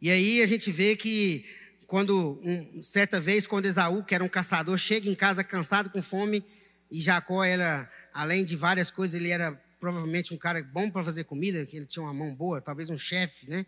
E 0.00 0.10
aí 0.10 0.42
a 0.42 0.46
gente 0.46 0.70
vê 0.70 0.94
que 0.94 1.44
quando 1.86 2.40
um, 2.42 2.82
certa 2.82 3.20
vez 3.20 3.46
quando 3.46 3.66
Esaú, 3.66 4.04
que 4.04 4.14
era 4.14 4.22
um 4.22 4.28
caçador, 4.28 4.76
chega 4.76 5.08
em 5.08 5.14
casa 5.14 5.42
cansado 5.42 5.90
com 5.90 6.02
fome, 6.02 6.44
e 6.90 7.00
Jacó 7.00 7.42
era, 7.42 7.90
além 8.12 8.44
de 8.44 8.54
várias 8.56 8.90
coisas, 8.90 9.18
ele 9.18 9.30
era 9.30 9.52
provavelmente 9.80 10.34
um 10.34 10.36
cara 10.36 10.62
bom 10.62 10.90
para 10.90 11.02
fazer 11.02 11.24
comida, 11.24 11.64
que 11.64 11.76
ele 11.76 11.86
tinha 11.86 12.02
uma 12.02 12.14
mão 12.14 12.34
boa, 12.34 12.60
talvez 12.60 12.90
um 12.90 12.98
chefe, 12.98 13.48
né? 13.48 13.66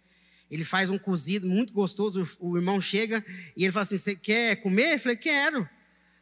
Ele 0.51 0.65
faz 0.65 0.89
um 0.89 0.97
cozido 0.97 1.47
muito 1.47 1.73
gostoso, 1.73 2.27
o 2.41 2.57
irmão 2.57 2.81
chega 2.81 3.25
e 3.57 3.65
ele 3.65 3.73
fala 3.73 3.83
assim: 3.83 3.99
Você 3.99 4.17
quer 4.17 4.57
comer? 4.57 4.95
Eu 4.95 5.01
falei: 5.01 5.17
Quero. 5.17 5.69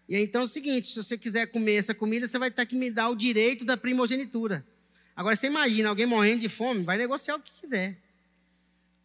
E 0.09 0.17
aí, 0.17 0.25
então 0.25 0.43
é 0.43 0.45
o 0.45 0.49
seguinte: 0.49 0.89
se 0.89 0.97
você 0.97 1.17
quiser 1.17 1.47
comer 1.47 1.77
essa 1.77 1.95
comida, 1.95 2.27
você 2.27 2.39
vai 2.39 2.51
ter 2.51 2.67
que 2.67 2.77
me 2.77 2.91
dar 2.91 3.09
o 3.09 3.17
direito 3.17 3.65
da 3.65 3.77
primogenitura. 3.77 4.67
Agora, 5.15 5.35
você 5.35 5.47
imagina 5.47 5.89
alguém 5.89 6.07
morrendo 6.07 6.41
de 6.41 6.49
fome, 6.49 6.85
vai 6.85 6.99
negociar 6.99 7.37
o 7.37 7.41
que 7.41 7.53
quiser. 7.61 7.97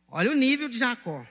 Olha 0.08 0.32
o 0.32 0.36
nível 0.36 0.68
de 0.68 0.78
Jacó. 0.78 1.26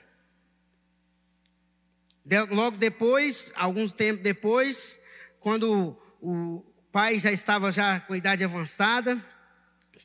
Logo 2.50 2.76
depois, 2.76 3.52
alguns 3.56 3.92
tempo 3.92 4.22
depois, 4.22 4.98
quando 5.40 5.96
o 6.20 6.64
pai 6.92 7.18
já 7.18 7.30
estava 7.30 7.70
já 7.72 8.00
com 8.00 8.14
idade 8.14 8.44
avançada, 8.44 9.22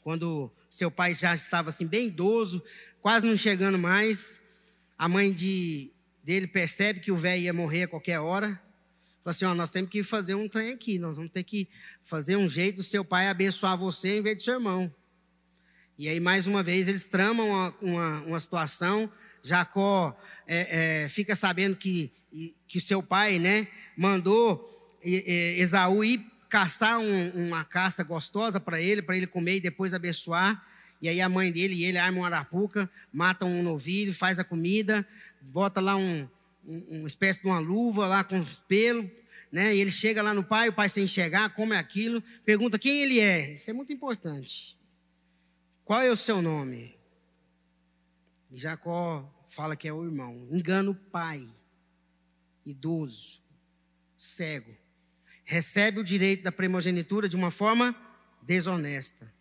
quando 0.01 0.51
seu 0.70 0.92
pai 0.92 1.13
já 1.13 1.34
estava 1.34 1.70
assim 1.70 1.88
bem 1.88 2.08
idoso, 2.08 2.62
quase 3.06 3.28
não 3.28 3.38
chegando 3.38 3.78
mais. 3.78 4.42
A 4.98 5.08
mãe 5.08 5.32
de, 5.32 5.92
dele 6.24 6.48
percebe 6.48 7.00
que 7.00 7.12
o 7.12 7.16
velho 7.16 7.44
ia 7.44 7.54
morrer 7.54 7.84
a 7.84 7.88
qualquer 7.88 8.20
hora. 8.20 8.48
Fala 8.48 8.62
assim: 9.28 9.46
ó, 9.46 9.54
nós 9.54 9.70
temos 9.70 9.92
que 9.92 10.02
fazer 10.02 10.34
um 10.34 10.48
trem 10.48 10.72
aqui, 10.72 10.98
nós 10.98 11.16
vamos 11.16 11.32
ter 11.32 11.44
que 11.44 11.70
fazer 12.04 12.36
um 12.36 12.50
jeito 12.50 12.78
do 12.78 12.84
seu 12.84 13.06
pai 13.06 13.28
abençoar 13.28 13.78
você 13.78 14.18
em 14.18 14.24
vez 14.24 14.38
de 14.38 14.44
seu 14.44 14.56
irmão. 14.56 14.92
E 16.00 16.10
aí, 16.10 16.20
mais 16.20 16.48
uma 16.48 16.64
vez, 16.64 16.88
eles 16.88 17.06
tramam 17.06 17.48
uma, 17.48 17.76
uma, 17.80 18.22
uma 18.22 18.40
situação. 18.40 19.08
Jacó 19.44 20.20
é, 20.48 21.04
é, 21.04 21.08
fica 21.08 21.36
sabendo 21.36 21.76
que, 21.76 22.12
que 22.68 22.80
seu 22.80 23.04
pai 23.04 23.38
né, 23.38 23.68
mandou 23.96 24.68
Esaú 25.04 26.04
ir 26.04 26.26
caçar 26.50 26.98
um, 26.98 27.30
uma 27.50 27.64
caça 27.64 28.04
gostosa 28.04 28.60
para 28.60 28.82
ele, 28.82 29.04
para 29.04 29.16
ele 29.16 29.28
comer 29.28 29.58
e 29.58 29.62
depois 29.62 29.94
abençoar. 29.94 30.75
E 31.06 31.08
aí 31.08 31.22
a 31.22 31.30
mãe 31.30 31.52
dele 31.52 31.76
e 31.76 31.84
ele 31.84 32.00
armam 32.00 32.22
uma 32.22 32.26
arapuca, 32.26 32.90
matam 33.14 33.48
um 33.48 33.62
novilho, 33.62 34.12
faz 34.12 34.40
a 34.40 34.44
comida, 34.44 35.08
bota 35.40 35.80
lá 35.80 35.96
um, 35.96 36.28
um, 36.66 36.98
uma 36.98 37.08
espécie 37.08 37.42
de 37.42 37.46
uma 37.46 37.60
luva 37.60 38.08
lá 38.08 38.24
com 38.24 38.40
os 38.40 38.58
pelos, 38.62 39.08
né? 39.52 39.76
E 39.76 39.82
ele 39.82 39.92
chega 39.92 40.24
lá 40.24 40.34
no 40.34 40.44
pai, 40.44 40.70
o 40.70 40.74
pai 40.74 40.90
sem 40.90 41.04
enxergar, 41.04 41.54
come 41.54 41.76
aquilo, 41.76 42.24
pergunta 42.44 42.80
quem 42.80 43.04
ele 43.04 43.20
é. 43.20 43.54
Isso 43.54 43.70
é 43.70 43.74
muito 43.74 43.94
importante. 43.94 44.76
Qual 45.84 46.02
é 46.02 46.10
o 46.10 46.16
seu 46.16 46.42
nome? 46.42 46.98
E 48.50 48.58
Jacó 48.58 49.32
fala 49.48 49.76
que 49.76 49.88
é 49.88 49.94
o 49.94 50.04
irmão. 50.04 50.48
Engana 50.50 50.90
o 50.90 50.96
pai, 50.96 51.48
idoso, 52.66 53.44
cego. 54.18 54.76
Recebe 55.44 56.00
o 56.00 56.04
direito 56.04 56.42
da 56.42 56.52
primogenitura 56.52 57.30
de 57.30 57.36
uma 57.36 57.52
forma 57.52 57.96
desonesta. 58.42 59.35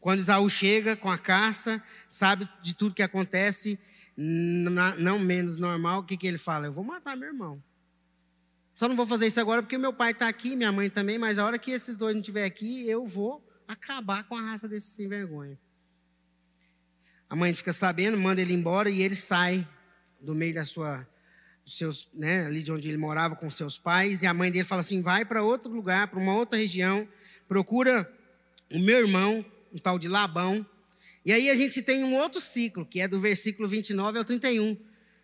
Quando 0.00 0.20
Isaú 0.20 0.48
chega 0.48 0.96
com 0.96 1.10
a 1.10 1.18
caça, 1.18 1.82
sabe 2.08 2.48
de 2.62 2.74
tudo 2.74 2.94
que 2.94 3.02
acontece, 3.02 3.78
não 4.16 5.18
menos 5.18 5.58
normal, 5.58 6.00
o 6.00 6.04
que, 6.04 6.16
que 6.16 6.26
ele 6.26 6.38
fala? 6.38 6.66
Eu 6.66 6.72
vou 6.72 6.84
matar 6.84 7.16
meu 7.16 7.28
irmão. 7.28 7.62
Só 8.74 8.86
não 8.88 8.94
vou 8.94 9.06
fazer 9.06 9.26
isso 9.26 9.40
agora 9.40 9.62
porque 9.62 9.78
meu 9.78 9.92
pai 9.92 10.12
está 10.12 10.28
aqui, 10.28 10.54
minha 10.54 10.70
mãe 10.70 10.90
também, 10.90 11.18
mas 11.18 11.38
a 11.38 11.44
hora 11.44 11.58
que 11.58 11.70
esses 11.70 11.96
dois 11.96 12.14
não 12.14 12.20
estiverem 12.20 12.46
aqui, 12.46 12.88
eu 12.88 13.06
vou 13.06 13.42
acabar 13.66 14.24
com 14.24 14.36
a 14.36 14.40
raça 14.40 14.68
desse 14.68 14.90
sem 14.90 15.08
vergonha. 15.08 15.58
A 17.28 17.34
mãe 17.34 17.52
fica 17.54 17.72
sabendo, 17.72 18.16
manda 18.16 18.40
ele 18.40 18.52
embora 18.52 18.88
e 18.88 19.02
ele 19.02 19.16
sai 19.16 19.66
do 20.20 20.34
meio 20.34 20.54
da 20.54 20.64
sua, 20.64 21.08
dos 21.64 21.76
seus, 21.76 22.10
né, 22.14 22.46
ali 22.46 22.62
de 22.62 22.70
onde 22.70 22.88
ele 22.88 22.98
morava 22.98 23.34
com 23.34 23.50
seus 23.50 23.78
pais. 23.78 24.22
E 24.22 24.26
a 24.26 24.34
mãe 24.34 24.52
dele 24.52 24.64
fala 24.64 24.80
assim: 24.80 25.02
vai 25.02 25.24
para 25.24 25.42
outro 25.42 25.72
lugar, 25.72 26.08
para 26.08 26.20
uma 26.20 26.34
outra 26.34 26.58
região, 26.58 27.08
procura 27.48 28.10
o 28.70 28.78
meu 28.78 28.98
irmão 28.98 29.44
um 29.72 29.78
tal 29.78 29.98
de 29.98 30.08
Labão. 30.08 30.66
E 31.24 31.32
aí 31.32 31.50
a 31.50 31.54
gente 31.54 31.82
tem 31.82 32.04
um 32.04 32.14
outro 32.14 32.40
ciclo, 32.40 32.86
que 32.86 33.00
é 33.00 33.08
do 33.08 33.18
versículo 33.18 33.68
29 33.68 34.18
ao 34.18 34.24
31. 34.24 34.76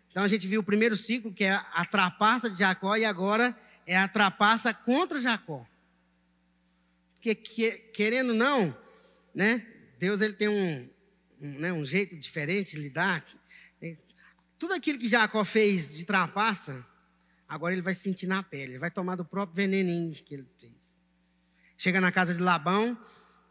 Então 0.09 0.23
a 0.23 0.27
gente 0.27 0.47
viu 0.47 0.61
o 0.61 0.63
primeiro 0.63 0.95
ciclo, 0.95 1.33
que 1.33 1.43
é 1.43 1.53
a 1.53 1.85
trapaça 1.85 2.49
de 2.49 2.59
Jacó, 2.59 2.95
e 2.95 3.05
agora 3.05 3.57
é 3.87 3.97
a 3.97 4.07
trapaça 4.07 4.73
contra 4.73 5.19
Jacó. 5.19 5.65
Porque, 7.13 7.33
querendo 7.93 8.29
ou 8.29 8.35
não, 8.35 8.77
né, 9.33 9.65
Deus 9.97 10.19
ele 10.21 10.33
tem 10.33 10.49
um, 10.49 10.89
um, 11.41 11.59
né, 11.59 11.71
um 11.71 11.85
jeito 11.85 12.17
diferente 12.17 12.75
de 12.75 12.81
lidar. 12.81 13.25
Tudo 14.59 14.73
aquilo 14.73 14.99
que 14.99 15.07
Jacó 15.07 15.43
fez 15.43 15.95
de 15.95 16.05
trapaça, 16.05 16.85
agora 17.47 17.73
ele 17.73 17.81
vai 17.81 17.93
sentir 17.93 18.27
na 18.27 18.43
pele, 18.43 18.73
ele 18.73 18.79
vai 18.79 18.91
tomar 18.91 19.15
do 19.15 19.25
próprio 19.25 19.55
veneninho 19.55 20.13
que 20.13 20.35
ele 20.35 20.47
fez. 20.59 21.01
Chega 21.77 21.99
na 21.99 22.11
casa 22.11 22.33
de 22.33 22.41
Labão, 22.41 22.97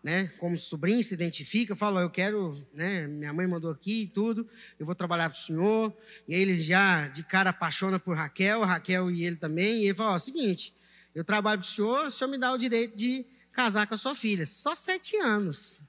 né, 0.02 0.28
como 0.38 0.56
sobrinho, 0.56 1.02
se 1.04 1.14
identifica, 1.14 1.76
fala, 1.76 2.00
eu 2.00 2.10
quero, 2.10 2.56
né, 2.72 3.06
minha 3.06 3.32
mãe 3.32 3.46
mandou 3.46 3.70
aqui 3.70 4.02
e 4.02 4.06
tudo, 4.08 4.48
eu 4.78 4.84
vou 4.84 4.94
trabalhar 4.94 5.30
para 5.30 5.38
o 5.38 5.40
senhor. 5.40 5.96
E 6.26 6.34
aí 6.34 6.42
ele 6.42 6.56
já 6.56 7.06
de 7.08 7.22
cara 7.22 7.50
apaixona 7.50 8.00
por 8.00 8.16
Raquel, 8.16 8.64
Raquel 8.64 9.10
e 9.10 9.24
ele 9.24 9.36
também, 9.36 9.82
e 9.82 9.84
ele 9.86 9.94
fala, 9.94 10.14
ó, 10.14 10.18
seguinte, 10.18 10.74
eu 11.14 11.24
trabalho 11.24 11.60
para 11.60 11.68
o 11.68 11.70
senhor, 11.70 12.06
o 12.06 12.10
senhor 12.10 12.30
me 12.30 12.38
dá 12.38 12.52
o 12.52 12.58
direito 12.58 12.96
de 12.96 13.24
casar 13.52 13.86
com 13.86 13.94
a 13.94 13.98
sua 13.98 14.14
filha. 14.14 14.44
Só 14.44 14.74
sete 14.74 15.16
anos. 15.16 15.82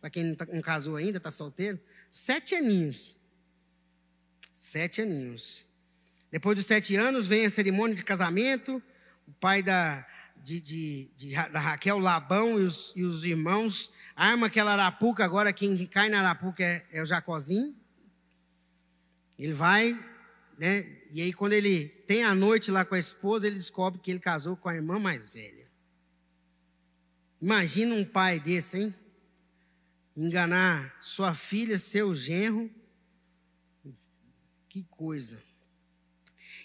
Para 0.00 0.10
quem 0.10 0.24
não, 0.24 0.34
tá, 0.34 0.46
não 0.46 0.60
casou 0.60 0.96
ainda, 0.96 1.18
está 1.18 1.30
solteiro, 1.30 1.80
sete 2.10 2.54
aninhos. 2.54 3.18
Sete 4.54 5.00
aninhos. 5.00 5.64
Depois 6.30 6.56
dos 6.56 6.66
sete 6.66 6.96
anos, 6.96 7.26
vem 7.26 7.46
a 7.46 7.50
cerimônia 7.50 7.96
de 7.96 8.04
casamento, 8.04 8.82
o 9.26 9.32
pai 9.32 9.62
da, 9.62 10.06
de, 10.42 10.60
de, 10.60 11.10
de, 11.16 11.34
da 11.34 11.60
Raquel, 11.60 11.98
Labão 11.98 12.58
e 12.58 12.64
os, 12.64 12.92
e 12.96 13.02
os, 13.02 13.24
irmãos, 13.24 13.92
arma 14.16 14.46
aquela 14.46 14.72
arapuca, 14.72 15.24
agora 15.24 15.52
quem 15.52 15.86
cai 15.86 16.08
na 16.08 16.20
arapuca 16.20 16.62
é, 16.62 16.86
é 16.92 17.02
o 17.02 17.06
Jacozinho. 17.06 17.76
Ele 19.38 19.52
vai, 19.52 19.98
né? 20.58 20.86
E 21.12 21.20
aí 21.20 21.32
quando 21.32 21.52
ele 21.52 21.88
tem 22.06 22.24
a 22.24 22.34
noite 22.34 22.70
lá 22.70 22.84
com 22.84 22.94
a 22.94 22.98
esposa, 22.98 23.46
ele 23.46 23.56
descobre 23.56 24.00
que 24.00 24.10
ele 24.10 24.20
casou 24.20 24.56
com 24.56 24.68
a 24.68 24.74
irmã 24.74 24.98
mais 24.98 25.28
velha. 25.28 25.68
Imagina 27.40 27.94
um 27.94 28.04
pai 28.04 28.38
desse, 28.38 28.78
hein? 28.78 28.94
Enganar 30.16 30.96
sua 31.00 31.34
filha, 31.34 31.78
seu 31.78 32.14
genro. 32.14 32.70
Que 34.68 34.84
coisa. 34.90 35.42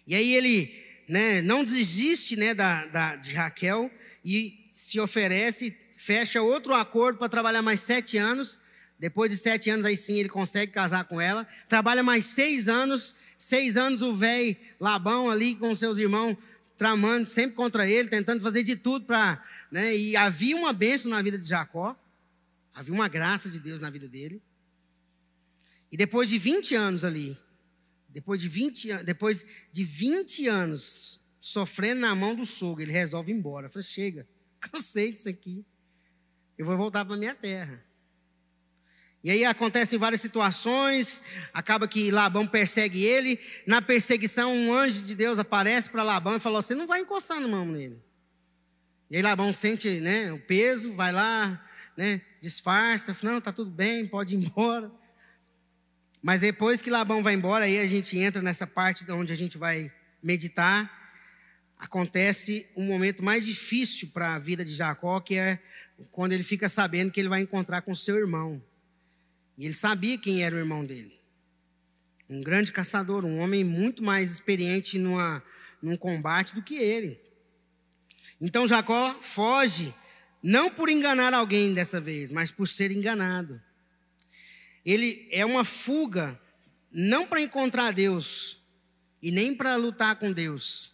E 0.06 0.14
aí 0.14 0.34
ele 0.36 0.85
né, 1.08 1.42
não 1.42 1.64
desiste 1.64 2.36
né, 2.36 2.54
da, 2.54 2.86
da, 2.86 3.16
de 3.16 3.34
Raquel, 3.34 3.92
e 4.24 4.66
se 4.70 5.00
oferece, 5.00 5.78
fecha 5.98 6.42
outro 6.42 6.74
acordo 6.74 7.20
para 7.20 7.30
trabalhar 7.30 7.62
mais 7.62 7.82
sete 7.82 8.18
anos. 8.18 8.60
Depois 8.98 9.30
de 9.30 9.38
sete 9.38 9.70
anos, 9.70 9.86
aí 9.86 9.96
sim 9.96 10.20
ele 10.20 10.30
consegue 10.30 10.72
casar 10.72 11.06
com 11.06 11.22
ela. 11.22 11.48
Trabalha 11.70 12.02
mais 12.02 12.26
seis 12.26 12.68
anos. 12.68 13.16
Seis 13.38 13.76
anos 13.76 14.02
o 14.02 14.14
velho 14.14 14.56
Labão 14.80 15.30
ali 15.30 15.56
com 15.56 15.76
seus 15.76 15.98
irmãos 15.98 16.38
tramando 16.78 17.30
sempre 17.30 17.56
contra 17.56 17.88
ele, 17.88 18.10
tentando 18.10 18.42
fazer 18.42 18.64
de 18.64 18.76
tudo 18.76 19.06
para. 19.06 19.44
Né? 19.72 19.96
E 19.96 20.18
havia 20.18 20.56
uma 20.56 20.74
bênção 20.74 21.10
na 21.12 21.22
vida 21.22 21.38
de 21.38 21.48
Jacó. 21.48 21.96
Havia 22.74 22.94
uma 22.94 23.08
graça 23.08 23.50
de 23.50 23.60
Deus 23.60 23.82
na 23.82 23.90
vida 23.90 24.08
dele. 24.08 24.42
E 25.92 25.98
depois 25.98 26.30
de 26.30 26.38
20 26.38 26.76
anos 26.76 27.06
ali, 27.06 27.38
depois 28.16 28.40
de 28.40 28.48
20, 28.48 29.04
depois 29.04 29.46
de 29.74 29.84
20 29.84 30.48
anos 30.48 31.20
sofrendo 31.38 32.00
na 32.00 32.16
mão 32.16 32.34
do 32.34 32.46
sogro, 32.46 32.82
ele 32.82 32.94
resolve 32.94 33.30
ir 33.30 33.36
embora. 33.36 33.70
Falei, 33.70 33.84
chega, 33.84 34.26
cansei 34.58 35.12
disso 35.12 35.28
aqui. 35.28 35.66
Eu 36.58 36.66
vou 36.66 36.78
voltar 36.78 37.04
para 37.04 37.18
minha 37.18 37.36
terra. 37.36 37.86
E 39.22 39.30
aí 39.30 39.44
acontecem 39.44 40.00
várias 40.00 40.22
situações, 40.22 41.22
acaba 41.54 41.90
que 41.90 42.10
Labão 42.10 42.48
persegue 42.48 43.04
ele. 43.04 43.38
Na 43.68 43.82
perseguição, 43.82 44.56
um 44.56 44.74
anjo 44.74 45.02
de 45.02 45.14
Deus 45.14 45.38
aparece 45.38 45.90
para 45.90 46.02
Labão 46.02 46.38
e 46.38 46.40
falou: 46.40 46.62
Você 46.62 46.74
não 46.74 46.88
vai 46.88 47.02
encostar 47.02 47.42
no 47.42 47.50
mão 47.50 47.66
nele. 47.66 48.02
E 49.10 49.18
aí 49.18 49.22
Labão 49.22 49.52
sente 49.52 50.00
né, 50.00 50.32
o 50.32 50.40
peso, 50.40 50.94
vai 50.94 51.12
lá, 51.12 51.62
né, 51.98 52.22
disfarça, 52.42 53.14
fala, 53.14 53.34
não, 53.34 53.40
está 53.40 53.52
tudo 53.52 53.72
bem, 53.72 54.08
pode 54.08 54.36
ir 54.36 54.46
embora. 54.46 54.90
Mas 56.26 56.42
depois 56.42 56.82
que 56.82 56.90
Labão 56.90 57.22
vai 57.22 57.36
embora, 57.36 57.66
aí 57.66 57.78
a 57.78 57.86
gente 57.86 58.18
entra 58.18 58.42
nessa 58.42 58.66
parte 58.66 59.06
onde 59.12 59.32
a 59.32 59.36
gente 59.36 59.60
vai 59.60 59.94
meditar. 60.24 60.92
Acontece 61.78 62.68
um 62.76 62.84
momento 62.84 63.24
mais 63.24 63.46
difícil 63.46 64.10
para 64.12 64.34
a 64.34 64.40
vida 64.40 64.66
de 64.66 64.72
Jacó, 64.72 65.20
que 65.20 65.36
é 65.36 65.60
quando 66.12 66.32
ele 66.32 66.42
fica 66.42 66.68
sabendo 66.68 67.12
que 67.12 67.20
ele 67.20 67.30
vai 67.30 67.42
encontrar 67.42 67.84
com 67.84 67.94
seu 67.94 68.18
irmão. 68.18 68.60
E 69.56 69.66
ele 69.66 69.76
sabia 69.76 70.18
quem 70.18 70.44
era 70.44 70.56
o 70.56 70.58
irmão 70.58 70.84
dele. 70.84 71.14
Um 72.28 72.42
grande 72.42 72.72
caçador, 72.72 73.24
um 73.24 73.38
homem 73.38 73.64
muito 73.64 74.04
mais 74.04 74.32
experiente 74.32 74.98
numa, 74.98 75.44
num 75.80 75.96
combate 75.96 76.56
do 76.56 76.64
que 76.64 76.74
ele. 76.74 77.22
Então 78.42 78.68
Jacó 78.68 79.14
foge, 79.22 79.94
não 80.42 80.72
por 80.72 80.90
enganar 80.90 81.36
alguém 81.36 81.72
dessa 81.72 82.02
vez, 82.02 82.32
mas 82.32 82.50
por 82.50 82.68
ser 82.68 82.90
enganado 82.90 83.62
ele 84.86 85.28
é 85.32 85.44
uma 85.46 85.66
fuga, 85.66 86.40
não 86.92 87.26
para 87.26 87.42
encontrar 87.42 87.92
Deus 87.92 88.62
e 89.22 89.32
nem 89.32 89.56
para 89.56 89.76
lutar 89.76 90.18
com 90.18 90.32
Deus, 90.32 90.94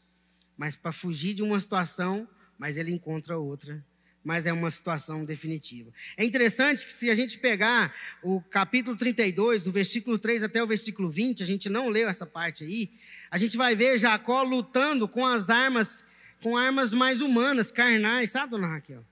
mas 0.57 0.75
para 0.75 0.93
fugir 0.93 1.33
de 1.33 1.43
uma 1.43 1.59
situação, 1.59 2.27
mas 2.57 2.77
ele 2.77 2.91
encontra 2.91 3.37
outra. 3.37 3.83
Mas 4.23 4.45
é 4.45 4.53
uma 4.53 4.69
situação 4.69 5.25
definitiva. 5.25 5.91
É 6.15 6.23
interessante 6.23 6.85
que, 6.85 6.93
se 6.93 7.09
a 7.09 7.15
gente 7.15 7.39
pegar 7.39 7.91
o 8.21 8.39
capítulo 8.39 8.95
32, 8.95 9.63
do 9.63 9.71
versículo 9.71 10.19
3 10.19 10.43
até 10.43 10.63
o 10.63 10.67
versículo 10.67 11.09
20, 11.09 11.41
a 11.41 11.45
gente 11.45 11.67
não 11.69 11.89
leu 11.89 12.07
essa 12.07 12.23
parte 12.23 12.63
aí, 12.63 12.91
a 13.31 13.37
gente 13.39 13.57
vai 13.57 13.75
ver 13.75 13.97
Jacó 13.97 14.43
lutando 14.43 15.07
com 15.07 15.25
as 15.25 15.49
armas, 15.49 16.05
com 16.39 16.55
armas 16.55 16.91
mais 16.91 17.19
humanas, 17.19 17.71
carnais, 17.71 18.29
sabe, 18.29 18.51
dona 18.51 18.67
Raquel? 18.67 19.03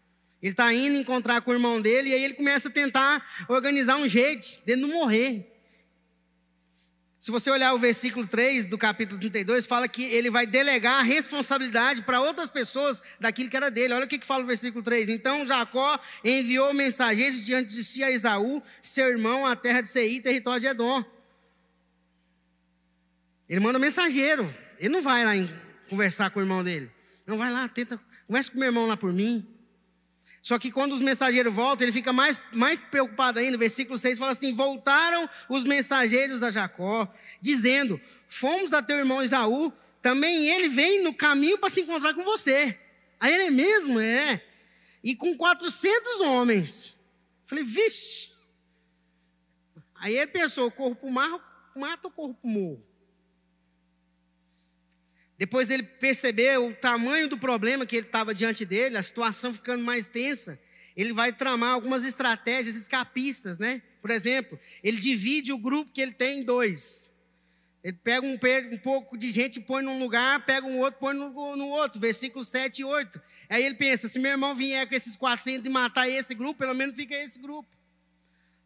Ele 0.42 0.52
está 0.54 0.74
indo 0.74 0.98
encontrar 0.98 1.42
com 1.42 1.52
o 1.52 1.54
irmão 1.54 1.82
dele 1.82 2.10
e 2.10 2.14
aí 2.14 2.24
ele 2.24 2.34
começa 2.34 2.70
a 2.70 2.72
tentar 2.72 3.26
organizar 3.48 3.98
um 3.98 4.08
jeito 4.08 4.64
de 4.66 4.76
não 4.76 4.90
morrer. 4.90 5.50
Se 7.20 7.32
você 7.32 7.52
olhar 7.52 7.74
o 7.74 7.78
versículo 7.78 8.26
3 8.26 8.66
do 8.68 8.78
capítulo 8.78 9.20
32, 9.20 9.68
fala 9.68 9.90
que 9.90 10.04
ele 10.06 10.30
vai 10.30 10.48
delegar 10.48 11.00
a 11.00 11.04
responsabilidade 11.04 12.02
para 12.04 12.22
outras 12.22 12.50
pessoas 12.50 13.02
daquilo 13.20 13.50
que 13.50 13.58
era 13.58 13.70
dele. 13.70 13.94
Olha 13.94 14.06
o 14.06 14.08
que, 14.08 14.18
que 14.18 14.26
fala 14.26 14.46
o 14.46 14.48
versículo 14.48 14.82
3. 14.82 15.10
Então 15.10 15.46
Jacó 15.46 16.00
enviou 16.24 16.74
mensageiros 16.74 17.46
diante 17.46 17.72
de 17.72 17.84
si 17.84 18.02
a 18.02 18.10
Esaú, 18.10 18.64
seu 18.82 19.10
irmão, 19.10 19.46
à 19.46 19.54
terra 19.54 19.82
de 19.82 19.90
Seir, 19.90 20.22
território 20.22 20.62
de 20.62 20.68
Edom. 20.68 21.04
Ele 23.50 23.60
manda 23.60 23.78
mensageiro. 23.80 24.50
Ele 24.80 24.90
não 24.90 25.02
vai 25.02 25.26
lá 25.26 25.50
conversar 25.90 26.30
com 26.30 26.40
o 26.40 26.44
irmão 26.44 26.64
dele. 26.64 26.90
Não 27.28 27.38
vai 27.38 27.52
lá, 27.52 27.68
tenta, 27.68 28.00
conversa 28.28 28.50
com 28.50 28.58
o 28.58 28.60
meu 28.62 28.70
irmão 28.70 28.88
lá 28.88 28.96
por 28.96 29.12
mim. 29.12 29.46
Só 30.42 30.58
que 30.58 30.72
quando 30.72 30.94
os 30.94 31.02
mensageiros 31.02 31.54
voltam, 31.54 31.86
ele 31.86 31.92
fica 31.92 32.14
mais, 32.14 32.40
mais 32.54 32.80
preocupado 32.80 33.40
ainda. 33.40 33.54
No 33.54 33.58
versículo 33.58 33.98
6 33.98 34.18
fala 34.18 34.32
assim: 34.32 34.54
Voltaram 34.54 35.30
os 35.50 35.64
mensageiros 35.64 36.44
a 36.44 36.52
Jacó, 36.52 37.12
dizendo: 37.42 38.00
Fomos 38.28 38.72
a 38.74 38.82
teu 38.82 38.98
irmão 38.98 39.24
Isaú, 39.24 39.74
também 40.02 40.50
ele 40.50 40.70
vem 40.70 41.04
no 41.04 41.14
caminho 41.14 41.58
para 41.58 41.70
se 41.70 41.82
encontrar 41.82 42.14
com 42.14 42.24
você. 42.24 42.80
Aí 43.20 43.34
ele 43.34 43.44
é 43.44 43.52
mesmo? 43.52 44.00
É. 44.00 44.42
E 45.04 45.16
com 45.16 45.36
400 45.36 46.22
homens. 46.22 47.00
Falei, 47.46 47.64
vixe. 47.64 48.32
Aí 49.96 50.16
ele 50.16 50.28
pensou: 50.28 50.72
corro 50.72 50.96
para 50.96 51.10
o 51.10 51.12
mata 51.12 52.08
ou 52.08 52.12
para 52.12 52.24
o 52.24 52.38
morro? 52.44 52.89
Depois 55.40 55.70
ele 55.70 55.84
percebeu 55.84 56.68
o 56.68 56.76
tamanho 56.76 57.30
do 57.30 57.38
problema 57.38 57.86
que 57.86 57.96
ele 57.96 58.06
estava 58.06 58.36
diante 58.36 58.66
dele, 58.66 58.98
a 58.98 59.02
situação 59.02 59.54
ficando 59.54 59.82
mais 59.82 60.06
tensa, 60.06 60.60
ele 60.98 61.14
vai 61.14 61.32
tramar 61.32 61.76
algumas 61.76 62.04
estratégias 62.04 62.76
escapistas, 62.76 63.58
né? 63.58 63.82
Por 64.02 64.12
exemplo, 64.12 64.60
ele 64.84 64.98
divide 64.98 65.54
o 65.54 65.58
grupo 65.58 65.94
que 65.94 66.02
ele 66.02 66.12
tem 66.12 66.42
em 66.42 66.44
dois. 66.44 67.10
Ele 67.82 67.96
pega 68.04 68.28
um, 68.28 68.38
um 68.74 68.78
pouco 68.80 69.18
de 69.18 69.32
gente 69.32 69.60
e 69.60 69.62
põe 69.62 69.82
num 69.82 69.98
lugar, 69.98 70.46
pega 70.46 70.68
um 70.68 70.80
outro, 70.80 71.00
põe 71.00 71.14
no, 71.14 71.56
no 71.56 71.70
outro, 71.70 72.02
versículo 72.02 72.44
7 72.44 72.80
e 72.80 72.84
8. 72.84 73.22
Aí 73.48 73.64
ele 73.64 73.76
pensa: 73.76 74.10
se 74.10 74.20
meu 74.20 74.32
irmão 74.32 74.54
vier 74.54 74.90
com 74.90 74.94
esses 74.94 75.16
400 75.16 75.66
e 75.66 75.70
matar 75.70 76.10
esse 76.10 76.36
grupo, 76.36 76.60
pelo 76.60 76.74
menos 76.74 76.98
fica 76.98 77.16
esse 77.16 77.40
grupo. 77.40 77.70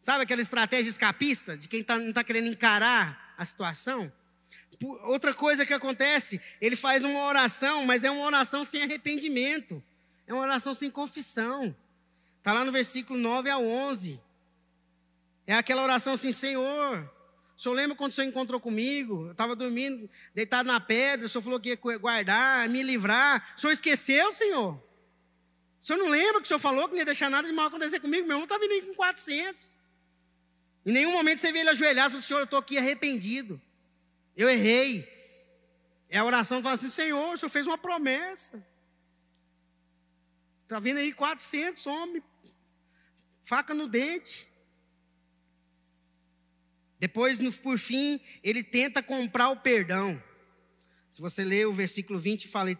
Sabe 0.00 0.24
aquela 0.24 0.42
estratégia 0.42 0.90
escapista 0.90 1.56
de 1.56 1.68
quem 1.68 1.84
tá, 1.84 1.96
não 1.96 2.08
está 2.08 2.24
querendo 2.24 2.48
encarar 2.48 3.32
a 3.38 3.44
situação? 3.44 4.12
Outra 5.02 5.34
coisa 5.34 5.64
que 5.64 5.72
acontece, 5.72 6.40
ele 6.60 6.76
faz 6.76 7.04
uma 7.04 7.24
oração, 7.24 7.84
mas 7.84 8.04
é 8.04 8.10
uma 8.10 8.24
oração 8.24 8.64
sem 8.64 8.82
arrependimento. 8.82 9.82
É 10.26 10.32
uma 10.32 10.42
oração 10.42 10.74
sem 10.74 10.90
confissão. 10.90 11.74
Está 12.38 12.52
lá 12.52 12.64
no 12.64 12.72
versículo 12.72 13.18
9 13.18 13.50
a 13.50 13.58
11. 13.58 14.20
É 15.46 15.54
aquela 15.54 15.82
oração 15.82 16.14
assim: 16.14 16.32
Senhor, 16.32 17.10
o 17.56 17.60
senhor 17.60 17.74
lembra 17.74 17.96
quando 17.96 18.12
o 18.12 18.14
senhor 18.14 18.28
encontrou 18.28 18.60
comigo? 18.60 19.26
Eu 19.26 19.32
estava 19.32 19.54
dormindo, 19.54 20.10
deitado 20.34 20.66
na 20.66 20.80
pedra, 20.80 21.26
o 21.26 21.28
senhor 21.28 21.42
falou 21.42 21.60
que 21.60 21.70
ia 21.70 21.98
guardar, 21.98 22.68
me 22.68 22.82
livrar. 22.82 23.54
O 23.56 23.60
senhor 23.60 23.72
esqueceu, 23.72 24.32
senhor? 24.32 24.74
O 25.80 25.84
senhor 25.84 25.98
não 25.98 26.08
lembra 26.08 26.40
que 26.40 26.46
o 26.46 26.48
senhor 26.48 26.58
falou 26.58 26.88
que 26.88 26.94
não 26.94 27.00
ia 27.00 27.04
deixar 27.04 27.30
nada 27.30 27.46
de 27.46 27.54
mal 27.54 27.66
acontecer 27.66 28.00
comigo? 28.00 28.26
Meu 28.26 28.36
irmão 28.36 28.44
está 28.44 28.58
vindo 28.58 28.72
aí 28.72 28.82
com 28.82 28.94
400. 28.94 29.74
Em 30.86 30.92
nenhum 30.92 31.12
momento 31.12 31.40
você 31.40 31.52
vê 31.52 31.60
ele 31.60 31.70
ajoelhado 31.70 32.08
e 32.08 32.12
falou: 32.12 32.26
Senhor, 32.26 32.40
eu 32.40 32.44
estou 32.44 32.58
aqui 32.58 32.78
arrependido. 32.78 33.60
Eu 34.36 34.48
errei. 34.48 35.08
É 36.08 36.18
a 36.18 36.24
oração 36.24 36.58
que 36.58 36.64
fala 36.64 36.74
assim: 36.74 36.88
Senhor, 36.88 37.32
o 37.32 37.36
Senhor 37.36 37.50
fez 37.50 37.66
uma 37.66 37.78
promessa. 37.78 38.64
Está 40.62 40.80
vindo 40.80 40.98
aí 40.98 41.12
400 41.12 41.86
homens, 41.86 42.24
faca 43.42 43.74
no 43.74 43.88
dente. 43.88 44.48
Depois, 46.98 47.38
por 47.58 47.78
fim, 47.78 48.18
ele 48.42 48.64
tenta 48.64 49.02
comprar 49.02 49.50
o 49.50 49.60
perdão. 49.60 50.22
Se 51.10 51.20
você 51.20 51.44
ler 51.44 51.66
o 51.66 51.72
versículo 51.72 52.18
20, 52.18 52.48
fala 52.48 52.70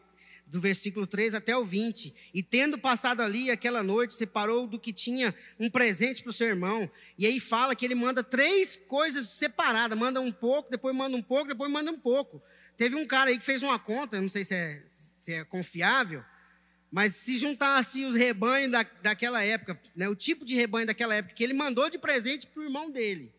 do 0.47 0.61
versículo 0.61 1.07
3 1.07 1.35
até 1.35 1.57
o 1.57 1.65
20. 1.65 2.15
E 2.33 2.43
tendo 2.43 2.79
passado 2.79 3.21
ali 3.21 3.51
aquela 3.51 3.83
noite, 3.83 4.15
separou 4.15 4.67
do 4.67 4.79
que 4.79 4.93
tinha 4.93 5.35
um 5.59 5.71
presente 5.71 6.23
para 6.23 6.31
o 6.31 6.33
seu 6.33 6.49
irmão. 6.49 6.91
E 7.19 7.27
aí 7.27 7.41
fala 7.41 7.75
que 7.75 7.85
ele 7.85 7.95
manda 7.95 8.23
três 8.23 8.77
coisas 8.77 9.29
separadas: 9.31 9.99
manda 9.99 10.21
um 10.21 10.33
pouco, 10.33 10.71
depois 10.71 10.95
manda 10.95 11.17
um 11.17 11.23
pouco, 11.23 11.49
depois 11.49 11.71
manda 11.71 11.91
um 11.91 11.99
pouco. 11.99 12.43
Teve 12.77 12.97
um 12.97 13.07
cara 13.07 13.31
aí 13.31 13.39
que 13.39 13.47
fez 13.47 13.63
uma 13.63 13.79
conta, 13.79 14.21
não 14.21 14.29
sei 14.29 14.45
se 14.45 14.55
é, 14.55 14.83
se 14.89 15.33
é 15.33 15.45
confiável, 15.45 16.25
mas 16.91 17.15
se 17.15 17.37
juntasse 17.37 18.05
os 18.05 18.15
rebanhos 18.15 18.71
da, 18.71 18.85
daquela 19.03 19.43
época, 19.43 19.81
né, 19.95 20.09
o 20.09 20.15
tipo 20.15 20.45
de 20.45 20.55
rebanho 20.55 20.87
daquela 20.87 21.15
época, 21.15 21.35
que 21.35 21.45
ele 21.45 21.53
mandou 21.53 21.89
de 21.89 21.99
presente 21.99 22.47
para 22.47 22.61
o 22.61 22.65
irmão 22.65 22.91
dele, 22.91 23.33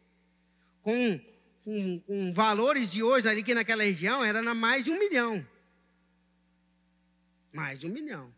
com, 0.82 1.20
com, 1.63 2.00
com 2.00 2.34
valores 2.34 2.91
de 2.91 3.04
hoje 3.04 3.28
ali 3.28 3.44
que 3.44 3.54
naquela 3.54 3.84
região 3.84 4.24
era 4.24 4.41
na 4.41 4.54
mais 4.54 4.86
de 4.86 4.91
um 4.91 5.00
milhão. 5.00 5.46
Mais 7.56 7.80
de 7.80 7.88
um 7.88 7.89
milhão. 7.89 8.34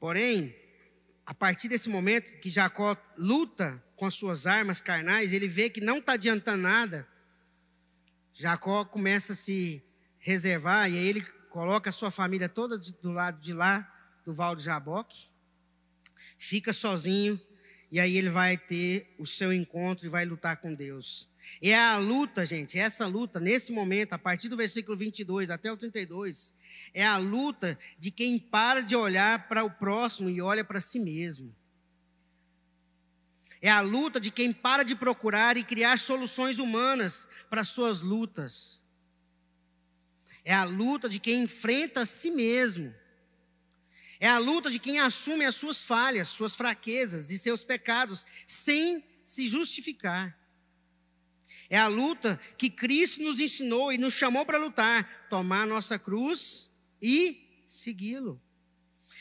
Porém, 0.00 0.56
a 1.26 1.34
partir 1.34 1.68
desse 1.68 1.90
momento 1.90 2.40
que 2.40 2.48
Jacó 2.48 2.96
luta 3.18 3.82
com 3.96 4.06
as 4.06 4.14
suas 4.14 4.46
armas 4.46 4.80
carnais, 4.80 5.34
ele 5.34 5.46
vê 5.46 5.68
que 5.68 5.80
não 5.80 5.98
está 5.98 6.14
adiantando 6.14 6.62
nada. 6.62 7.06
Jacó 8.32 8.86
começa 8.86 9.34
a 9.34 9.36
se 9.36 9.84
reservar 10.18 10.90
e 10.90 10.96
aí 10.96 11.06
ele 11.06 11.20
coloca 11.50 11.90
a 11.90 11.92
sua 11.92 12.10
família 12.10 12.48
toda 12.48 12.78
do 12.78 13.12
lado 13.12 13.40
de 13.40 13.52
lá 13.52 13.86
do 14.24 14.34
Val 14.34 14.56
de 14.56 14.64
Jaboque, 14.64 15.28
fica 16.38 16.72
sozinho 16.72 17.38
e 17.92 18.00
aí 18.00 18.16
ele 18.16 18.30
vai 18.30 18.56
ter 18.56 19.14
o 19.18 19.26
seu 19.26 19.52
encontro 19.52 20.06
e 20.06 20.08
vai 20.08 20.24
lutar 20.24 20.56
com 20.56 20.74
Deus. 20.74 21.28
E 21.60 21.70
é 21.70 21.78
a 21.78 21.96
luta, 21.96 22.44
gente, 22.44 22.78
essa 22.78 23.06
luta, 23.06 23.38
nesse 23.38 23.72
momento, 23.72 24.12
a 24.12 24.18
partir 24.18 24.48
do 24.48 24.56
versículo 24.56 24.96
22 24.96 25.50
até 25.50 25.70
o 25.72 25.76
32, 25.76 26.54
é 26.92 27.04
a 27.04 27.16
luta 27.16 27.78
de 27.98 28.10
quem 28.10 28.38
para 28.38 28.80
de 28.80 28.96
olhar 28.96 29.48
para 29.48 29.64
o 29.64 29.70
próximo 29.70 30.28
e 30.28 30.40
olha 30.40 30.64
para 30.64 30.80
si 30.80 30.98
mesmo. 30.98 31.54
É 33.60 33.70
a 33.70 33.80
luta 33.80 34.20
de 34.20 34.30
quem 34.30 34.52
para 34.52 34.82
de 34.82 34.94
procurar 34.94 35.56
e 35.56 35.64
criar 35.64 35.98
soluções 35.98 36.58
humanas 36.58 37.26
para 37.48 37.64
suas 37.64 38.02
lutas. 38.02 38.84
É 40.44 40.52
a 40.52 40.64
luta 40.64 41.08
de 41.08 41.18
quem 41.18 41.44
enfrenta 41.44 42.02
a 42.02 42.06
si 42.06 42.30
mesmo. 42.30 42.94
É 44.20 44.28
a 44.28 44.38
luta 44.38 44.70
de 44.70 44.78
quem 44.78 45.00
assume 45.00 45.44
as 45.44 45.54
suas 45.54 45.82
falhas, 45.82 46.28
suas 46.28 46.54
fraquezas 46.54 47.30
e 47.30 47.38
seus 47.38 47.64
pecados 47.64 48.26
sem 48.46 49.02
se 49.24 49.46
justificar. 49.46 50.38
É 51.74 51.76
a 51.76 51.88
luta 51.88 52.40
que 52.56 52.70
Cristo 52.70 53.20
nos 53.20 53.40
ensinou 53.40 53.92
e 53.92 53.98
nos 53.98 54.14
chamou 54.14 54.46
para 54.46 54.58
lutar, 54.58 55.26
tomar 55.28 55.66
nossa 55.66 55.98
cruz 55.98 56.70
e 57.02 57.64
segui-lo. 57.66 58.40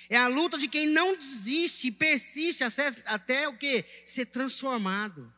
É 0.07 0.17
a 0.17 0.27
luta 0.27 0.55
de 0.55 0.67
quem 0.67 0.85
não 0.85 1.17
desiste 1.17 1.87
e 1.87 1.91
persiste 1.91 2.63
até, 2.63 3.49
o 3.49 3.57
que? 3.57 3.83
Ser 4.05 4.27
transformado. 4.27 5.33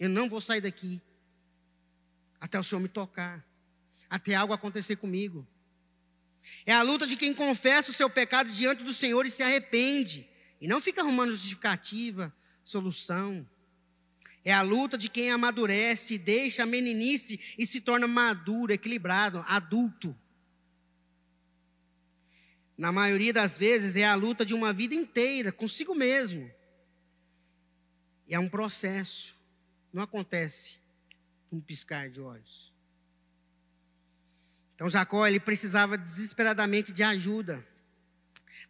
Eu 0.00 0.08
não 0.08 0.26
vou 0.26 0.40
sair 0.40 0.62
daqui 0.62 1.02
até 2.40 2.58
o 2.58 2.64
Senhor 2.64 2.80
me 2.80 2.88
tocar, 2.88 3.46
até 4.08 4.34
algo 4.34 4.54
acontecer 4.54 4.96
comigo. 4.96 5.46
É 6.64 6.72
a 6.72 6.80
luta 6.80 7.06
de 7.06 7.14
quem 7.14 7.34
confessa 7.34 7.90
o 7.90 7.94
seu 7.94 8.08
pecado 8.08 8.50
diante 8.50 8.82
do 8.82 8.94
Senhor 8.94 9.26
e 9.26 9.30
se 9.30 9.42
arrepende, 9.42 10.26
e 10.62 10.66
não 10.66 10.80
fica 10.80 11.02
arrumando 11.02 11.32
justificativa, 11.32 12.34
solução. 12.64 13.46
É 14.44 14.52
a 14.52 14.62
luta 14.62 14.98
de 14.98 15.08
quem 15.08 15.30
amadurece, 15.30 16.18
deixa 16.18 16.64
a 16.64 16.66
meninice 16.66 17.40
e 17.56 17.64
se 17.64 17.80
torna 17.80 18.08
maduro, 18.08 18.72
equilibrado, 18.72 19.44
adulto. 19.46 20.16
Na 22.76 22.90
maioria 22.90 23.32
das 23.32 23.56
vezes 23.56 23.94
é 23.94 24.04
a 24.04 24.14
luta 24.14 24.44
de 24.44 24.54
uma 24.54 24.72
vida 24.72 24.94
inteira 24.94 25.52
consigo 25.52 25.94
mesmo. 25.94 26.50
É 28.28 28.38
um 28.38 28.48
processo, 28.48 29.34
não 29.92 30.02
acontece 30.02 30.80
um 31.52 31.60
piscar 31.60 32.10
de 32.10 32.20
olhos. 32.20 32.72
Então 34.74 34.88
Jacó 34.88 35.24
ele 35.26 35.38
precisava 35.38 35.96
desesperadamente 35.96 36.92
de 36.92 37.04
ajuda. 37.04 37.64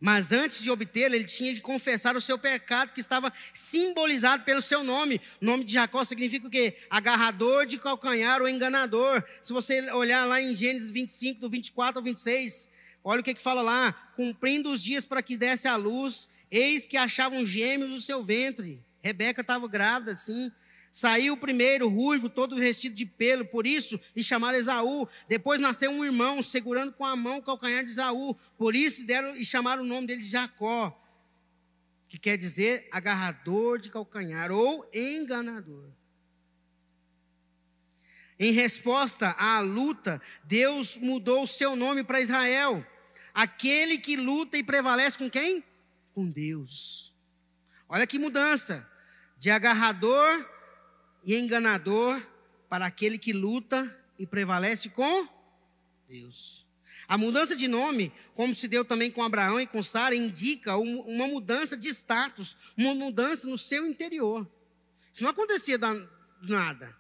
Mas 0.01 0.33
antes 0.33 0.63
de 0.63 0.71
obtê-la, 0.71 1.15
ele 1.15 1.25
tinha 1.25 1.55
de 1.55 1.61
confessar 1.61 2.17
o 2.17 2.21
seu 2.21 2.39
pecado 2.39 2.93
que 2.93 3.01
estava 3.01 3.33
simbolizado 3.53 4.43
pelo 4.45 4.63
seu 4.63 4.83
nome. 4.83 5.21
O 5.41 5.45
nome 5.45 5.65
de 5.65 5.73
Jacó 5.73 6.05
significa 6.05 6.47
o 6.47 6.51
quê? 6.51 6.77
Agarrador 6.91 7.67
de 7.67 7.79
calcanhar 7.79 8.41
ou 8.41 8.49
enganador. 8.49 9.23
Se 9.43 9.53
você 9.53 9.91
olhar 9.93 10.25
lá 10.25 10.41
em 10.41 10.55
Gênesis 10.55 10.91
25, 10.91 11.41
do 11.41 11.51
24 11.51 11.99
ao 11.99 12.05
26, 12.05 12.69
olha 13.05 13.21
o 13.21 13.25
que, 13.25 13.35
que 13.35 13.43
fala 13.43 13.63
lá: 13.63 13.93
cumprindo 14.17 14.71
os 14.71 14.83
dias 14.83 15.07
para 15.07 15.23
que 15.23 15.37
desse 15.37 15.69
a 15.69 15.77
luz, 15.77 16.29
eis 16.51 16.87
que 16.87 16.97
achavam 16.97 17.45
gêmeos 17.47 17.91
no 17.91 18.01
seu 18.01 18.23
ventre. 18.25 18.81
Rebeca 19.03 19.41
estava 19.41 19.67
grávida, 19.67 20.13
assim. 20.13 20.53
Saiu 20.93 21.33
o 21.33 21.39
primeiro, 21.39 21.89
ruivo, 21.89 22.29
todo 22.29 22.55
vestido 22.55 22.95
de 22.95 23.07
pelo, 23.07 23.47
por 23.47 23.67
isso 23.67 23.99
lhe 24.15 24.23
chamaram 24.23 24.59
Esaú. 24.59 25.09
Depois 25.27 25.59
nasceu 25.59 25.91
um 25.91 26.05
irmão, 26.05 26.43
segurando 26.43 26.93
com 26.93 27.07
a 27.07 27.17
mão 27.17 27.39
o 27.39 27.43
calcanhar 27.43 27.83
de 27.83 27.93
Esaú. 27.93 28.37
Por 28.59 28.77
isso 28.77 29.07
deram 29.07 29.35
e 29.35 29.43
chamaram 29.43 29.83
o 29.83 29.87
nome 29.87 30.07
dele 30.07 30.21
de 30.21 30.29
Jacó, 30.29 30.95
que 32.11 32.19
quer 32.19 32.37
dizer 32.37 32.91
agarrador 32.93 33.81
de 33.81 33.89
calcanhar 33.89 34.53
ou 34.53 34.87
enganador. 34.93 35.89
Em 38.39 38.53
resposta 38.53 39.31
à 39.39 39.61
luta, 39.61 40.21
Deus 40.45 40.99
mudou 40.99 41.45
o 41.45 41.47
seu 41.47 41.75
nome 41.75 42.05
para 42.05 42.21
Israel. 42.21 42.87
Aquele 43.33 43.97
que 43.97 44.15
luta 44.15 44.59
e 44.59 44.63
prevalece 44.63 45.17
com 45.17 45.31
quem? 45.31 45.65
Com 46.13 46.29
Deus. 46.29 47.15
Olha 47.89 48.07
que 48.07 48.19
mudança. 48.19 48.87
De 49.39 49.51
agarrador 49.51 50.47
e 51.25 51.35
enganador 51.35 52.21
para 52.69 52.87
aquele 52.87 53.19
que 53.19 53.33
luta 53.33 53.99
e 54.19 54.27
prevalece 54.27 54.89
com 54.89 55.29
Deus. 56.09 56.67
A 57.09 57.19
mudança 57.19 57.55
de 57.57 57.69
nome, 57.69 58.13
como 58.35 58.55
se 58.55 58.69
deu 58.69 58.85
também 58.85 59.11
com 59.11 59.23
Abraão 59.23 59.61
e 59.61 59.67
com 59.67 59.83
Sara, 59.83 60.15
indica 60.15 60.77
uma 60.77 61.27
mudança 61.27 61.77
de 61.77 61.89
status, 61.89 62.57
uma 62.77 62.95
mudança 62.95 63.47
no 63.47 63.59
seu 63.59 63.87
interior. 63.87 64.49
Isso 65.13 65.23
não 65.23 65.31
acontecia 65.31 65.77
do 65.77 66.09
nada. 66.43 66.97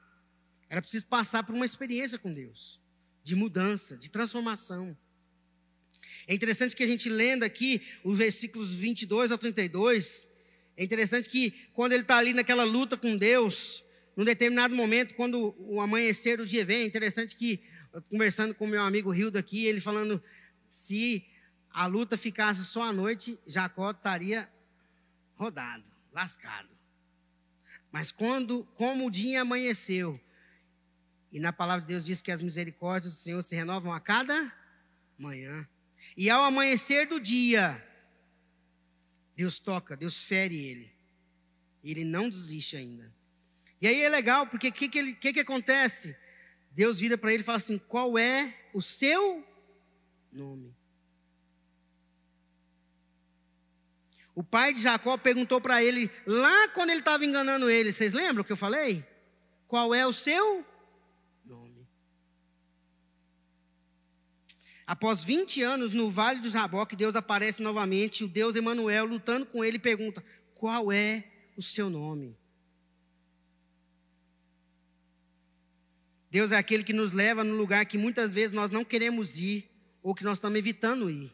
Era 0.69 0.83
preciso 0.83 1.07
passar 1.07 1.43
por 1.45 1.55
uma 1.55 1.65
experiência 1.65 2.19
com 2.19 2.33
Deus, 2.33 2.81
de 3.23 3.35
mudança, 3.35 3.97
de 3.97 4.11
transformação. 4.11 4.97
É 6.27 6.35
interessante 6.35 6.75
que 6.75 6.83
a 6.83 6.87
gente 6.87 7.09
lendo 7.09 7.43
aqui 7.43 7.83
os 8.05 8.19
versículos 8.19 8.71
22 8.71 9.33
ao 9.33 9.39
32, 9.39 10.27
é 10.77 10.85
interessante 10.85 11.29
que 11.29 11.53
quando 11.73 11.93
ele 11.93 12.03
está 12.03 12.17
ali 12.17 12.33
naquela 12.33 12.65
luta 12.65 12.97
com 12.97 13.17
Deus, 13.17 13.85
num 14.17 14.25
determinado 14.25 14.75
momento, 14.75 15.15
quando 15.15 15.55
o 15.59 15.81
amanhecer 15.81 16.37
do 16.37 16.47
dia 16.47 16.65
vem, 16.65 16.83
é 16.83 16.87
interessante 16.87 17.35
que, 17.35 17.63
conversando 18.11 18.55
com 18.55 18.67
meu 18.67 18.83
amigo 18.83 19.11
Rildo 19.11 19.39
aqui, 19.39 19.65
ele 19.65 19.81
falando, 19.81 20.23
se 20.71 21.27
a 21.71 21.87
luta 21.87 22.17
ficasse 22.17 22.65
só 22.65 22.83
à 22.83 22.93
noite, 22.93 23.39
Jacó 23.47 23.91
estaria 23.91 24.51
rodado, 25.35 25.85
lascado. 26.13 26.69
Mas 27.91 28.11
quando, 28.11 28.65
como 28.75 29.07
o 29.07 29.11
dia 29.11 29.43
amanheceu, 29.43 30.21
e 31.31 31.41
na 31.41 31.53
palavra 31.53 31.81
de 31.81 31.89
Deus 31.89 32.05
diz 32.05 32.21
que 32.21 32.31
as 32.31 32.43
misericórdias 32.43 33.15
do 33.15 33.19
Senhor 33.19 33.43
se 33.43 33.57
renovam 33.57 33.93
a 33.93 34.01
cada 34.01 34.53
manhã. 35.19 35.67
E 36.15 36.29
ao 36.29 36.45
amanhecer 36.45 37.07
do 37.07 37.19
dia, 37.19 37.83
Deus 39.35 39.59
toca, 39.59 39.97
Deus 39.97 40.23
fere 40.25 40.57
ele. 40.57 40.93
Ele 41.83 42.05
não 42.05 42.29
desiste 42.29 42.77
ainda. 42.77 43.11
E 43.83 43.87
aí 43.89 44.01
é 44.01 44.09
legal, 44.09 44.47
porque 44.47 44.69
o 44.69 44.73
que, 44.73 44.89
que, 44.89 45.13
que, 45.15 45.33
que 45.33 45.41
acontece? 45.41 46.17
Deus 46.71 47.01
vira 47.01 47.19
para 47.19 47.33
ele 47.33 47.43
e 47.43 47.45
fala 47.45 47.57
assim: 47.57 47.79
qual 47.79 48.17
é 48.17 48.55
o 48.73 48.81
seu 48.81 49.45
nome? 50.33 50.73
O 54.37 54.45
pai 54.45 54.73
de 54.73 54.81
Jacó 54.81 55.19
perguntou 55.19 55.61
para 55.61 55.83
ele, 55.83 56.09
lá 56.25 56.69
quando 56.69 56.91
ele 56.91 57.01
estava 57.01 57.27
enganando 57.27 57.69
ele, 57.69 57.93
vocês 57.93 58.13
lembram 58.13 58.43
o 58.43 58.45
que 58.45 58.53
eu 58.53 58.57
falei? 58.57 59.05
Qual 59.67 59.93
é 59.93 60.07
o 60.07 60.13
seu 60.13 60.65
nome? 61.45 61.85
Após 64.87 65.25
20 65.25 65.61
anos 65.61 65.93
no 65.93 66.09
Vale 66.09 66.39
do 66.39 66.49
Jaboque, 66.49 66.95
Deus 66.95 67.17
aparece 67.17 67.61
novamente, 67.61 68.23
o 68.23 68.29
Deus 68.29 68.55
Emanuel 68.55 69.07
lutando 69.07 69.45
com 69.45 69.65
ele 69.65 69.77
pergunta: 69.77 70.25
Qual 70.55 70.93
é 70.93 71.25
o 71.57 71.63
seu 71.63 71.91
nome? 71.91 72.41
Deus 76.33 76.51
é 76.51 76.57
aquele 76.57 76.83
que 76.83 76.95
nos 76.95 77.13
leva 77.13 77.45
no 77.45 77.55
lugar 77.55 77.85
que 77.85 77.99
muitas 77.99 78.33
vezes 78.33 78.53
nós 78.53 78.71
não 78.71 78.83
queremos 78.83 79.37
ir 79.37 79.71
ou 80.03 80.15
que 80.15 80.25
nós 80.25 80.39
estamos 80.39 80.59
evitando 80.59 81.11
ir. 81.11 81.31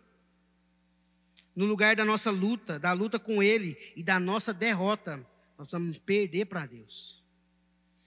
No 1.54 1.66
lugar 1.66 1.94
da 1.94 2.04
nossa 2.04 2.32
luta, 2.32 2.80
da 2.80 2.92
luta 2.92 3.16
com 3.16 3.40
Ele 3.40 3.78
e 3.94 4.02
da 4.02 4.18
nossa 4.18 4.52
derrota, 4.52 5.18
nós 5.56 5.68
precisamos 5.68 5.98
perder 5.98 6.46
para 6.46 6.66
Deus. 6.66 7.22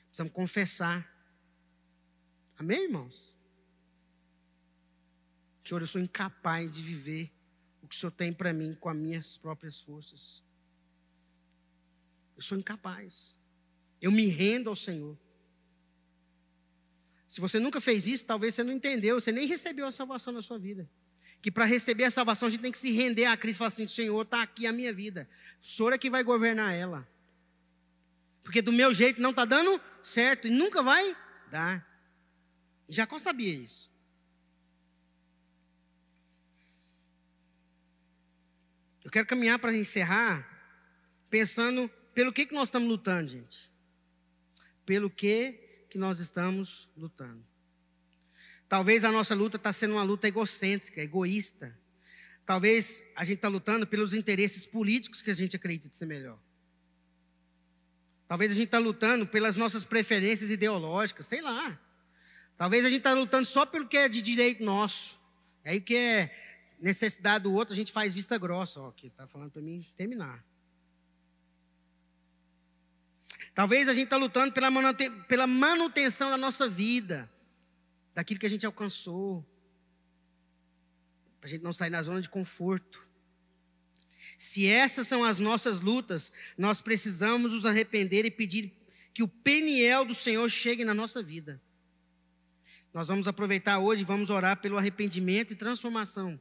Precisamos 0.07 0.33
confessar. 0.33 1.09
Amém, 2.57 2.83
irmãos? 2.83 3.33
Senhor, 5.63 5.79
eu 5.79 5.87
sou 5.87 6.01
incapaz 6.01 6.69
de 6.69 6.83
viver 6.83 7.31
o 7.81 7.87
que 7.87 7.95
o 7.95 7.97
Senhor 7.97 8.11
tem 8.11 8.33
para 8.33 8.51
mim 8.51 8.73
com 8.73 8.89
as 8.89 8.97
minhas 8.97 9.37
próprias 9.37 9.79
forças. 9.79 10.43
Eu 12.35 12.43
sou 12.43 12.57
incapaz. 12.57 13.37
Eu 14.01 14.11
me 14.11 14.25
rendo 14.25 14.69
ao 14.69 14.75
Senhor. 14.75 15.17
Se 17.31 17.39
você 17.39 17.61
nunca 17.61 17.79
fez 17.79 18.07
isso, 18.07 18.25
talvez 18.25 18.53
você 18.53 18.61
não 18.61 18.73
entendeu, 18.73 19.17
você 19.17 19.31
nem 19.31 19.47
recebeu 19.47 19.87
a 19.87 19.91
salvação 19.91 20.33
na 20.33 20.41
sua 20.41 20.59
vida. 20.59 20.85
Que 21.41 21.49
para 21.49 21.63
receber 21.63 22.03
a 22.03 22.11
salvação 22.11 22.49
a 22.49 22.51
gente 22.51 22.59
tem 22.59 22.73
que 22.73 22.77
se 22.77 22.91
render 22.91 23.23
a 23.23 23.37
Cristo 23.37 23.55
e 23.55 23.59
falar 23.59 23.67
assim: 23.69 23.87
Senhor, 23.87 24.21
está 24.21 24.41
aqui 24.41 24.67
a 24.67 24.71
minha 24.73 24.91
vida. 24.91 25.29
O 25.63 25.65
Senhor 25.65 25.93
é 25.93 25.97
que 25.97 26.09
vai 26.09 26.25
governar 26.25 26.73
ela. 26.73 27.07
Porque 28.43 28.61
do 28.61 28.73
meu 28.73 28.93
jeito 28.93 29.21
não 29.21 29.29
está 29.29 29.45
dando 29.45 29.79
certo 30.03 30.49
e 30.49 30.51
nunca 30.51 30.83
vai 30.83 31.15
dar. 31.49 31.87
E 32.89 32.91
Jacó 32.91 33.17
sabia 33.17 33.53
isso. 33.53 33.89
Eu 39.05 39.09
quero 39.09 39.25
caminhar 39.25 39.57
para 39.57 39.73
encerrar 39.73 40.45
pensando 41.29 41.89
pelo 42.13 42.33
que, 42.33 42.45
que 42.45 42.53
nós 42.53 42.67
estamos 42.67 42.89
lutando, 42.89 43.29
gente. 43.29 43.71
Pelo 44.85 45.09
que 45.09 45.60
que 45.91 45.97
nós 45.97 46.21
estamos 46.21 46.89
lutando. 46.95 47.45
Talvez 48.69 49.03
a 49.03 49.11
nossa 49.11 49.35
luta 49.35 49.57
está 49.57 49.73
sendo 49.73 49.95
uma 49.95 50.03
luta 50.03 50.25
egocêntrica, 50.25 51.01
egoísta. 51.01 51.77
Talvez 52.45 53.03
a 53.13 53.25
gente 53.25 53.35
está 53.35 53.49
lutando 53.49 53.85
pelos 53.85 54.13
interesses 54.13 54.65
políticos 54.65 55.21
que 55.21 55.29
a 55.29 55.33
gente 55.33 55.53
acredita 55.53 55.93
ser 55.93 56.05
melhor. 56.05 56.39
Talvez 58.25 58.53
a 58.53 58.55
gente 58.55 58.67
está 58.67 58.79
lutando 58.79 59.27
pelas 59.27 59.57
nossas 59.57 59.83
preferências 59.83 60.49
ideológicas, 60.49 61.25
sei 61.25 61.41
lá. 61.41 61.77
Talvez 62.55 62.85
a 62.85 62.89
gente 62.89 62.99
está 62.99 63.13
lutando 63.13 63.45
só 63.45 63.65
pelo 63.65 63.85
que 63.85 63.97
é 63.97 64.07
de 64.07 64.21
direito 64.21 64.63
nosso. 64.63 65.19
Aí 65.65 65.81
que 65.81 65.93
é 65.93 66.33
necessidade 66.79 67.43
do 67.43 67.53
outro, 67.53 67.73
a 67.73 67.75
gente 67.75 67.91
faz 67.91 68.13
vista 68.13 68.37
grossa, 68.37 68.79
ó, 68.79 68.91
que 68.91 69.07
está 69.07 69.27
falando 69.27 69.51
para 69.51 69.61
mim 69.61 69.85
terminar. 69.97 70.41
Talvez 73.53 73.87
a 73.89 73.93
gente 73.93 74.05
está 74.05 74.17
lutando 74.17 74.53
pela, 74.53 74.69
pela 75.27 75.47
manutenção 75.47 76.29
da 76.29 76.37
nossa 76.37 76.69
vida, 76.69 77.29
daquilo 78.13 78.39
que 78.39 78.45
a 78.45 78.49
gente 78.49 78.65
alcançou, 78.65 79.45
para 81.39 81.47
a 81.47 81.51
gente 81.51 81.63
não 81.63 81.73
sair 81.73 81.89
na 81.89 82.01
zona 82.01 82.21
de 82.21 82.29
conforto. 82.29 83.05
Se 84.37 84.67
essas 84.67 85.07
são 85.07 85.23
as 85.23 85.37
nossas 85.37 85.81
lutas, 85.81 86.31
nós 86.57 86.81
precisamos 86.81 87.51
nos 87.51 87.65
arrepender 87.65 88.25
e 88.25 88.31
pedir 88.31 88.73
que 89.13 89.23
o 89.23 89.27
peniel 89.27 90.05
do 90.05 90.13
Senhor 90.13 90.47
chegue 90.49 90.85
na 90.85 90.93
nossa 90.93 91.21
vida. 91.21 91.61
Nós 92.93 93.07
vamos 93.07 93.27
aproveitar 93.27 93.79
hoje 93.79 94.03
e 94.03 94.05
vamos 94.05 94.29
orar 94.29 94.57
pelo 94.61 94.77
arrependimento 94.77 95.51
e 95.51 95.55
transformação. 95.55 96.39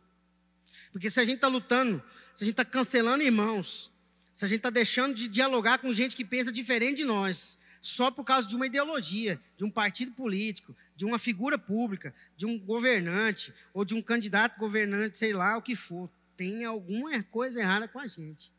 Porque 0.93 1.11
se 1.11 1.21
a 1.21 1.25
gente 1.25 1.37
está 1.37 1.49
lutando, 1.49 2.03
se 2.35 2.45
a 2.45 2.47
gente 2.47 2.53
está 2.53 2.65
cancelando 2.65 3.23
irmãos, 3.23 3.93
se 4.33 4.45
a 4.45 4.49
gente 4.49 4.59
está 4.59 4.71
deixando 4.71 5.15
de 5.15 5.29
dialogar 5.29 5.79
com 5.79 5.93
gente 5.93 6.17
que 6.17 6.25
pensa 6.25 6.53
diferente 6.53 6.99
de 6.99 7.05
nós, 7.05 7.59
só 7.81 8.11
por 8.11 8.25
causa 8.25 8.47
de 8.47 8.55
uma 8.55 8.67
ideologia, 8.67 9.41
de 9.57 9.65
um 9.65 9.71
partido 9.71 10.13
político, 10.13 10.77
de 10.95 11.05
uma 11.05 11.19
figura 11.19 11.59
pública, 11.59 12.15
de 12.37 12.47
um 12.47 12.59
governante, 12.59 13.55
ou 13.73 13.85
de 13.85 13.95
um 13.95 14.03
candidato 14.03 14.59
governante, 14.59 15.19
sei 15.19 15.33
lá 15.33 15.57
o 15.57 15.63
que 15.63 15.75
for, 15.75 16.11
tem 16.37 16.65
alguma 16.65 17.23
coisa 17.25 17.61
errada 17.61 17.89
com 17.89 17.99
a 17.99 18.07
gente. 18.07 18.53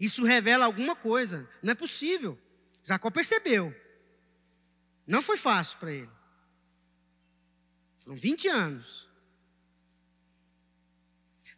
Isso 0.00 0.24
revela 0.24 0.64
alguma 0.64 0.96
coisa. 0.96 1.48
Não 1.62 1.72
é 1.72 1.74
possível. 1.74 2.38
Jacó 2.82 3.10
percebeu. 3.10 3.74
Não 5.06 5.22
foi 5.22 5.36
fácil 5.36 5.78
para 5.78 5.92
ele. 5.92 6.10
Foram 8.00 8.16
20 8.16 8.48
anos. 8.48 9.08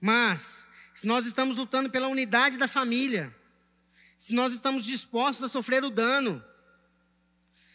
Mas, 0.00 0.68
se 0.94 1.07
nós 1.09 1.26
estamos 1.26 1.57
lutando 1.57 1.90
pela 1.90 2.07
unidade 2.07 2.57
da 2.57 2.68
família, 2.68 3.35
se 4.16 4.33
nós 4.33 4.52
estamos 4.52 4.85
dispostos 4.85 5.44
a 5.44 5.48
sofrer 5.48 5.83
o 5.83 5.90
dano, 5.90 6.42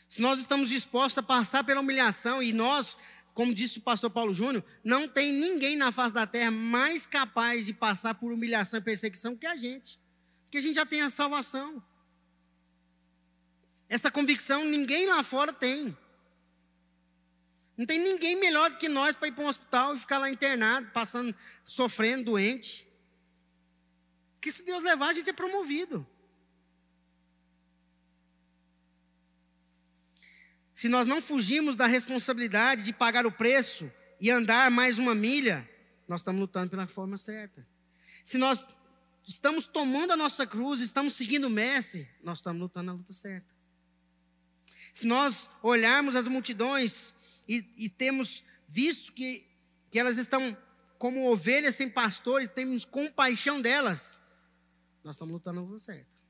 se 0.07 0.21
nós 0.21 0.39
estamos 0.39 0.69
dispostos 0.69 1.17
a 1.17 1.23
passar 1.23 1.65
pela 1.65 1.81
humilhação, 1.81 2.41
e 2.41 2.53
nós, 2.53 2.97
como 3.33 3.53
disse 3.53 3.77
o 3.77 3.81
pastor 3.81 4.09
Paulo 4.09 4.33
Júnior, 4.33 4.63
não 4.83 5.07
tem 5.07 5.33
ninguém 5.33 5.75
na 5.75 5.91
face 5.91 6.15
da 6.15 6.25
terra 6.25 6.49
mais 6.49 7.05
capaz 7.05 7.65
de 7.65 7.73
passar 7.73 8.15
por 8.15 8.31
humilhação 8.31 8.79
e 8.79 8.83
perseguição 8.83 9.35
que 9.35 9.45
a 9.45 9.57
gente, 9.57 9.99
porque 10.45 10.57
a 10.57 10.61
gente 10.61 10.75
já 10.75 10.85
tem 10.85 11.01
a 11.01 11.09
salvação. 11.09 11.83
Essa 13.89 14.09
convicção 14.09 14.63
ninguém 14.63 15.07
lá 15.07 15.21
fora 15.23 15.51
tem. 15.51 15.95
Não 17.75 17.85
tem 17.85 17.99
ninguém 17.99 18.39
melhor 18.39 18.71
do 18.71 18.77
que 18.77 18.89
nós 18.89 19.15
para 19.15 19.27
ir 19.27 19.31
para 19.31 19.43
um 19.43 19.47
hospital 19.47 19.95
e 19.95 19.99
ficar 19.99 20.17
lá 20.17 20.29
internado, 20.29 20.89
passando, 20.91 21.35
sofrendo, 21.65 22.25
doente. 22.25 22.88
Que 24.41 24.51
se 24.51 24.63
Deus 24.63 24.83
levar, 24.83 25.09
a 25.09 25.13
gente 25.13 25.29
é 25.29 25.33
promovido. 25.33 26.07
Se 30.73 30.87
nós 30.87 31.05
não 31.05 31.21
fugimos 31.21 31.75
da 31.75 31.87
responsabilidade 31.87 32.83
de 32.83 32.93
pagar 32.93 33.25
o 33.25 33.31
preço 33.31 33.91
e 34.19 34.29
andar 34.29 34.71
mais 34.71 34.97
uma 34.97 35.13
milha, 35.13 35.69
nós 36.07 36.21
estamos 36.21 36.39
lutando 36.39 36.69
pela 36.69 36.87
forma 36.87 37.17
certa. 37.17 37.67
Se 38.23 38.37
nós 38.37 38.65
estamos 39.27 39.67
tomando 39.67 40.11
a 40.11 40.17
nossa 40.17 40.47
cruz, 40.47 40.79
estamos 40.79 41.15
seguindo 41.15 41.47
o 41.47 41.49
Mestre, 41.49 42.09
nós 42.23 42.37
estamos 42.37 42.61
lutando 42.61 42.91
a 42.91 42.93
luta 42.93 43.11
certa. 43.11 43.47
Se 44.93 45.05
nós 45.05 45.49
olharmos 45.61 46.15
as 46.15 46.27
multidões 46.27 47.13
e, 47.47 47.65
e 47.77 47.89
temos 47.89 48.43
visto 48.67 49.13
que, 49.13 49.45
que 49.91 49.99
elas 49.99 50.17
estão 50.17 50.57
como 50.97 51.31
ovelhas 51.31 51.75
sem 51.75 51.89
pastor 51.89 52.41
e 52.41 52.47
temos 52.47 52.85
compaixão 52.85 53.61
delas, 53.61 54.18
nós 55.09 55.15
estamos 55.15 55.33
lutando 55.33 55.65
no 55.65 55.79
certo. 55.79 56.21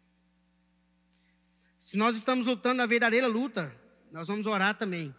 Se 1.82 1.98
nós 1.98 2.16
estamos 2.16 2.46
lutando 2.46 2.82
a 2.82 2.86
verdadeira 2.86 3.28
luta, 3.28 3.76
nós 4.10 4.30
vamos 4.30 4.48
orar 4.48 4.74
também. 4.74 5.14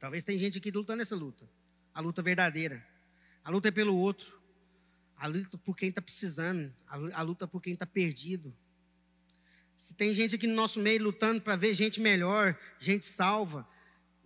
Talvez 0.00 0.24
tem 0.24 0.38
gente 0.38 0.56
aqui 0.56 0.70
lutando 0.70 1.02
essa 1.02 1.14
luta, 1.14 1.46
a 1.92 2.00
luta 2.00 2.22
verdadeira. 2.22 2.82
A 3.44 3.50
luta 3.50 3.68
é 3.68 3.70
pelo 3.70 3.94
outro, 3.94 4.40
a 5.14 5.26
luta 5.26 5.58
por 5.58 5.76
quem 5.76 5.90
está 5.90 6.00
precisando, 6.00 6.74
a 6.86 7.20
luta 7.20 7.46
por 7.46 7.60
quem 7.60 7.74
está 7.74 7.84
perdido. 7.84 8.56
Se 9.76 9.94
tem 9.94 10.14
gente 10.14 10.36
aqui 10.36 10.46
no 10.46 10.54
nosso 10.54 10.80
meio 10.80 11.02
lutando 11.02 11.42
para 11.42 11.56
ver 11.56 11.74
gente 11.74 12.00
melhor, 12.00 12.58
gente 12.78 13.04
salva, 13.04 13.68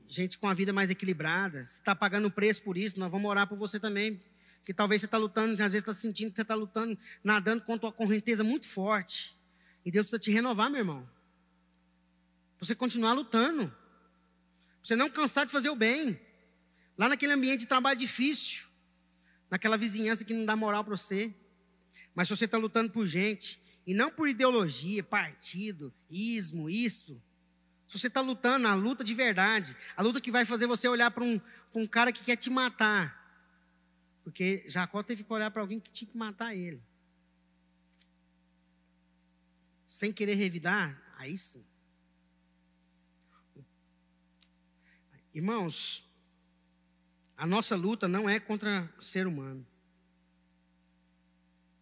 gente 0.07 0.39
com 0.39 0.47
a 0.47 0.55
vida 0.55 0.73
mais 0.73 0.91
equilibrada. 0.91 1.65
Se 1.65 1.81
está 1.81 1.93
pagando 1.93 2.31
preço 2.31 2.63
por 2.63 2.77
isso, 2.77 3.01
nós 3.01 3.11
vamos 3.11 3.29
orar 3.29 3.49
por 3.49 3.59
você 3.59 3.81
também. 3.81 4.21
Que 4.69 4.75
talvez 4.75 5.01
você 5.01 5.07
está 5.07 5.17
lutando, 5.17 5.53
às 5.53 5.57
vezes 5.57 5.77
está 5.77 5.95
sentindo 5.95 6.29
que 6.29 6.37
você 6.37 6.43
está 6.43 6.55
lutando, 6.55 6.99
nadando 7.25 7.63
contra 7.63 7.87
uma 7.87 7.93
correnteza 7.93 8.45
muito 8.45 8.69
forte. 8.69 9.35
E 9.83 9.91
Deus 9.91 10.05
precisa 10.05 10.19
te 10.19 10.31
renovar, 10.31 10.69
meu 10.69 10.81
irmão. 10.81 11.09
Você 12.61 12.75
continuar 12.75 13.15
lutando. 13.15 13.75
Você 14.83 14.95
não 14.95 15.09
cansar 15.09 15.47
de 15.47 15.53
fazer 15.53 15.71
o 15.71 15.75
bem. 15.75 16.21
Lá 16.99 17.09
naquele 17.09 17.33
ambiente 17.33 17.61
de 17.61 17.67
trabalho 17.67 17.99
difícil. 17.99 18.67
Naquela 19.51 19.79
vizinhança 19.79 20.23
que 20.23 20.35
não 20.35 20.45
dá 20.45 20.55
moral 20.55 20.85
para 20.85 20.95
você. 20.95 21.35
Mas 22.15 22.29
se 22.29 22.37
você 22.37 22.45
está 22.45 22.59
lutando 22.59 22.93
por 22.93 23.07
gente, 23.07 23.59
e 23.87 23.95
não 23.95 24.11
por 24.11 24.29
ideologia, 24.29 25.03
partido, 25.03 25.95
ismo, 26.11 26.69
isso, 26.69 27.19
se 27.89 27.99
você 27.99 28.09
está 28.09 28.21
lutando 28.21 28.69
a 28.69 28.75
luta 28.75 29.03
de 29.03 29.15
verdade, 29.15 29.75
a 29.97 30.03
luta 30.03 30.21
que 30.21 30.31
vai 30.31 30.45
fazer 30.45 30.67
você 30.67 30.87
olhar 30.87 31.11
para 31.11 31.25
um, 31.25 31.41
um 31.75 31.87
cara 31.87 32.13
que 32.13 32.23
quer 32.23 32.37
te 32.37 32.51
matar. 32.51 33.18
Porque 34.31 34.65
Jacó 34.69 35.03
teve 35.03 35.25
que 35.25 35.33
olhar 35.33 35.51
para 35.51 35.63
alguém 35.63 35.81
que 35.81 35.91
tinha 35.91 36.11
que 36.11 36.17
matar 36.17 36.55
ele. 36.55 36.83
Sem 39.87 40.13
querer 40.13 40.35
revidar, 40.35 41.01
aí 41.17 41.39
sim. 41.39 41.65
Irmãos, 45.33 46.07
a 47.37 47.47
nossa 47.47 47.75
luta 47.75 48.07
não 48.07 48.29
é 48.29 48.39
contra 48.39 48.93
ser 49.01 49.27
humano. 49.27 49.67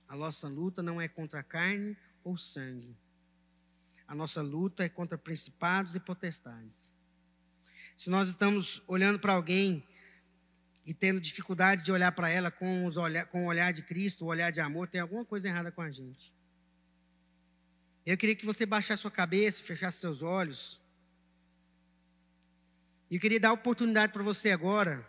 A 0.09 0.14
nossa 0.14 0.46
luta 0.48 0.82
não 0.82 1.00
é 1.00 1.09
contra 1.09 1.42
carne 1.42 1.96
ou 2.22 2.37
sangue 2.37 2.96
a 4.09 4.14
nossa 4.14 4.40
luta 4.40 4.85
é 4.85 4.88
contra 4.88 5.18
principados 5.18 5.96
e 5.96 6.00
potestades. 6.00 6.78
Se 7.96 8.09
nós 8.09 8.28
estamos 8.28 8.82
olhando 8.87 9.18
para 9.18 9.32
alguém 9.32 9.87
e 10.87 10.94
tendo 10.94 11.20
dificuldade 11.20 11.85
de 11.85 11.90
olhar 11.90 12.12
para 12.12 12.31
ela 12.31 12.49
com, 12.49 12.87
os 12.87 12.96
olhar, 12.96 13.27
com 13.27 13.44
o 13.44 13.49
olhar 13.49 13.72
de 13.72 13.83
Cristo, 13.83 14.25
o 14.25 14.29
olhar 14.29 14.53
de 14.53 14.61
amor, 14.61 14.87
tem 14.87 15.01
alguma 15.01 15.25
coisa 15.25 15.49
errada 15.49 15.72
com 15.72 15.83
a 15.83 15.90
gente. 15.90 16.33
Eu 18.07 18.16
queria 18.16 18.37
que 18.37 18.46
você 18.46 18.64
baixasse 18.64 19.03
sua 19.03 19.11
cabeça, 19.11 19.64
fechasse 19.64 19.99
seus 19.99 20.22
olhos. 20.22 20.81
E 23.11 23.16
eu 23.16 23.20
queria 23.20 23.40
dar 23.40 23.49
a 23.49 23.53
oportunidade 23.53 24.12
para 24.12 24.22
você 24.22 24.53
agora 24.53 25.05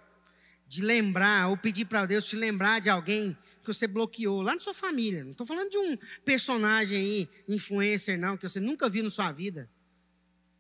de 0.68 0.82
lembrar, 0.82 1.48
ou 1.48 1.56
pedir 1.56 1.86
para 1.86 2.08
Deus 2.08 2.26
te 2.26 2.36
lembrar 2.36 2.82
de 2.82 2.90
alguém 2.90 3.38
que 3.62 3.68
você 3.68 3.86
bloqueou 3.86 4.42
lá 4.42 4.56
na 4.56 4.60
sua 4.60 4.74
família. 4.74 5.24
Não 5.24 5.32
estou 5.32 5.46
falando 5.46 5.70
de 5.70 5.78
um 5.78 5.96
personagem 6.26 6.98
aí, 6.98 7.30
influencer, 7.48 8.18
não, 8.18 8.36
que 8.36 8.50
você 8.50 8.60
nunca 8.60 8.90
viu 8.90 9.04
na 9.04 9.12
sua 9.12 9.32
vida. 9.32 9.70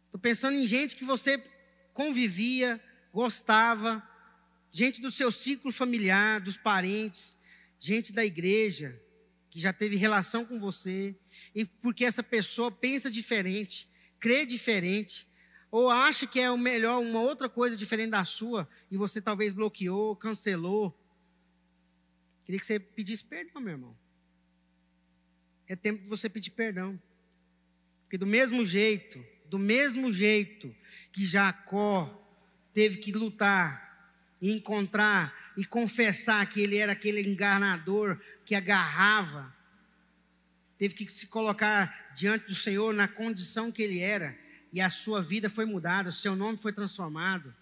Estou 0.06 0.21
pensando 0.21 0.56
em 0.56 0.67
gente 0.67 0.95
que 0.95 1.03
você 1.03 1.43
convivia, 1.91 2.80
gostava, 3.12 4.08
gente 4.71 5.01
do 5.01 5.12
seu 5.12 5.32
ciclo 5.32 5.71
familiar, 5.71 6.39
dos 6.39 6.58
parentes, 6.58 7.38
gente 7.80 8.12
da 8.12 8.25
igreja, 8.25 9.01
que 9.49 9.60
já 9.60 9.73
teve 9.73 9.95
relação 9.95 10.45
com 10.45 10.60
você, 10.60 11.15
e 11.53 11.65
porque 11.65 12.06
essa 12.06 12.23
pessoa 12.23 12.71
pensa 12.71 13.10
diferente, 13.10 13.89
crê 14.19 14.45
diferente, 14.45 15.27
ou 15.69 15.89
acha 15.89 16.25
que 16.25 16.39
é 16.39 16.49
o 16.49 16.58
melhor, 16.58 17.01
uma 17.01 17.21
outra 17.21 17.49
coisa 17.49 17.75
diferente 17.75 18.12
da 18.12 18.23
sua, 18.23 18.67
e 18.89 18.97
você 18.97 19.21
talvez 19.21 19.53
bloqueou, 19.53 20.15
cancelou, 20.15 20.97
Queria 22.47 22.62
que 22.62 22.65
você 22.65 22.80
pedisse 22.80 23.25
perdão, 23.25 23.62
meu 23.62 23.73
irmão. 23.73 23.97
É 25.67 25.75
tempo 25.75 26.01
de 26.01 26.08
você 26.08 26.30
pedir 26.30 26.51
perdão. 26.51 26.97
Porque 28.03 28.17
do 28.17 28.25
mesmo 28.25 28.65
jeito, 28.65 29.21
do 29.47 29.60
mesmo 29.60 30.13
jeito 30.13 30.73
que 31.12 31.25
Jacó 31.25 32.25
teve 32.73 32.99
que 32.99 33.12
lutar 33.12 33.87
e 34.41 34.52
encontrar 34.52 35.54
e 35.58 35.65
confessar 35.65 36.45
que 36.47 36.62
ele 36.62 36.78
era 36.78 36.91
aquele 36.91 37.21
enganador 37.21 38.19
que 38.45 38.54
agarrava, 38.56 39.54
teve 40.78 40.93
que 40.93 41.12
se 41.12 41.28
colocar 41.28 42.13
diante 42.15 42.47
do 42.47 42.56
Senhor 42.56 42.93
na 42.93 43.08
condição 43.08 43.71
que 43.71 43.82
ele 43.82 44.00
era, 44.00 44.38
e 44.71 44.80
a 44.80 44.89
sua 44.89 45.21
vida 45.21 45.50
foi 45.50 45.65
mudada, 45.65 46.10
o 46.10 46.12
seu 46.12 46.36
nome 46.36 46.58
foi 46.58 46.71
transformado. 46.71 47.54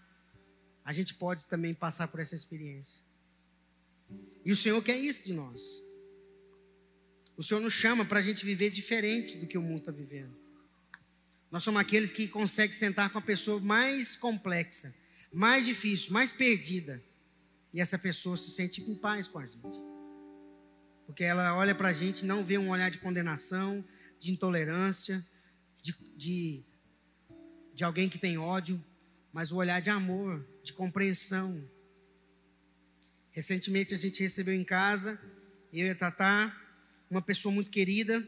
A 0.84 0.92
gente 0.92 1.14
pode 1.14 1.46
também 1.46 1.74
passar 1.74 2.08
por 2.08 2.20
essa 2.20 2.36
experiência. 2.36 3.00
E 4.44 4.52
o 4.52 4.56
Senhor 4.56 4.82
quer 4.84 4.98
isso 4.98 5.26
de 5.26 5.34
nós. 5.34 5.84
O 7.38 7.44
Senhor 7.44 7.60
nos 7.60 7.74
chama 7.74 8.06
para 8.06 8.20
a 8.20 8.22
gente 8.22 8.46
viver 8.46 8.70
diferente 8.70 9.38
do 9.38 9.48
que 9.48 9.58
o 9.58 9.62
mundo 9.62 9.80
está 9.80 9.92
vivendo. 9.92 10.36
Nós 11.52 11.64
somos 11.64 11.80
aqueles 11.80 12.12
que 12.12 12.28
conseguem 12.28 12.78
sentar 12.78 13.10
com 13.10 13.18
a 13.18 13.22
pessoa 13.22 13.60
mais 13.60 14.16
complexa, 14.16 14.94
mais 15.32 15.66
difícil, 15.66 16.14
mais 16.14 16.32
perdida. 16.32 17.04
E 17.74 17.82
essa 17.82 17.98
pessoa 17.98 18.38
se 18.38 18.52
sente 18.52 18.82
em 18.82 18.96
paz 18.96 19.28
com 19.28 19.40
a 19.40 19.46
gente. 19.46 19.78
Porque 21.06 21.24
ela 21.24 21.56
olha 21.56 21.76
para 21.76 21.90
a 21.90 21.94
gente 21.94 22.26
não 22.26 22.44
vê 22.44 22.58
um 22.58 22.70
olhar 22.70 22.90
de 22.90 22.98
condenação, 22.98 23.84
de 24.20 24.32
intolerância, 24.32 25.26
de, 25.82 25.94
de, 26.16 26.64
de 27.74 27.84
alguém 27.84 28.10
que 28.10 28.18
tem 28.18 28.38
ódio, 28.38 28.84
mas 29.32 29.52
o 29.52 29.58
olhar 29.58 29.82
de 29.82 29.90
amor, 29.90 30.48
de 30.64 30.74
compreensão. 30.74 31.70
Recentemente 33.32 33.94
a 33.94 33.98
gente 33.98 34.24
recebeu 34.24 34.54
em 34.54 34.64
casa, 34.64 35.20
eu 35.72 35.86
e 35.86 35.90
a 35.90 35.96
Tatá, 35.96 36.56
uma 37.10 37.22
pessoa 37.22 37.54
muito 37.54 37.70
querida, 37.70 38.28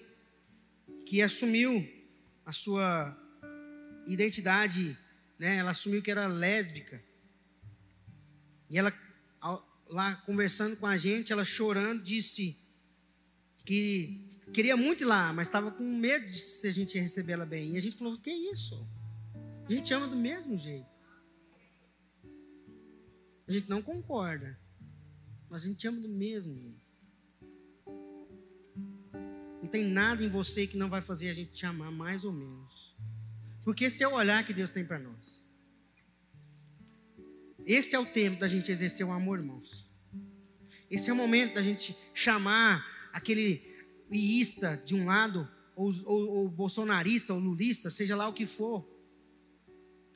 que 1.05 1.21
assumiu 1.21 1.87
a 2.45 2.51
sua 2.51 3.17
identidade, 4.05 4.97
né? 5.37 5.57
ela 5.57 5.71
assumiu 5.71 6.01
que 6.01 6.11
era 6.11 6.27
lésbica. 6.27 7.01
E 8.69 8.77
ela, 8.77 8.93
lá 9.87 10.15
conversando 10.15 10.75
com 10.77 10.85
a 10.85 10.97
gente, 10.97 11.31
ela 11.31 11.45
chorando, 11.45 12.03
disse 12.03 12.57
que 13.65 14.27
queria 14.53 14.75
muito 14.77 15.03
ir 15.03 15.05
lá, 15.05 15.31
mas 15.33 15.47
estava 15.47 15.71
com 15.71 15.83
medo 15.83 16.25
de 16.25 16.39
se 16.39 16.67
a 16.67 16.71
gente 16.71 16.95
ia 16.95 17.01
receber 17.01 17.33
ela 17.33 17.45
bem. 17.45 17.73
E 17.73 17.77
a 17.77 17.81
gente 17.81 17.97
falou: 17.97 18.17
que 18.17 18.31
isso? 18.31 18.87
A 19.67 19.71
gente 19.71 19.93
ama 19.93 20.07
do 20.07 20.15
mesmo 20.15 20.57
jeito. 20.57 20.87
A 23.47 23.51
gente 23.51 23.69
não 23.69 23.81
concorda, 23.81 24.59
mas 25.49 25.63
a 25.63 25.67
gente 25.67 25.87
ama 25.87 25.99
do 25.99 26.09
mesmo 26.09 26.55
jeito. 26.55 26.87
Não 29.61 29.67
tem 29.67 29.85
nada 29.85 30.23
em 30.23 30.29
você 30.29 30.67
que 30.67 30.77
não 30.77 30.89
vai 30.89 31.01
fazer 31.01 31.29
a 31.29 31.33
gente 31.33 31.51
te 31.51 31.65
amar 31.65 31.91
mais 31.91 32.23
ou 32.23 32.31
menos. 32.31 32.86
Porque 33.67 33.83
esse 33.83 34.01
é 34.01 34.07
o 34.07 34.13
olhar 34.13 34.45
que 34.45 34.53
Deus 34.53 34.71
tem 34.71 34.85
para 34.85 34.97
nós. 34.97 35.45
Esse 37.65 37.97
é 37.97 37.99
o 37.99 38.05
tempo 38.05 38.39
da 38.39 38.47
gente 38.47 38.71
exercer 38.71 39.05
o 39.05 39.11
amor, 39.11 39.39
irmãos. 39.39 39.85
Esse 40.89 41.09
é 41.09 41.13
o 41.13 41.15
momento 41.17 41.55
da 41.55 41.61
gente 41.61 41.93
chamar 42.13 42.87
aquele 43.11 43.61
iista 44.09 44.81
de 44.85 44.95
um 44.95 45.05
lado, 45.05 45.51
ou, 45.75 45.91
ou, 46.05 46.29
ou 46.29 46.49
bolsonarista, 46.49 47.33
ou 47.33 47.41
lulista, 47.41 47.89
seja 47.89 48.15
lá 48.15 48.29
o 48.29 48.33
que 48.33 48.45
for 48.45 48.89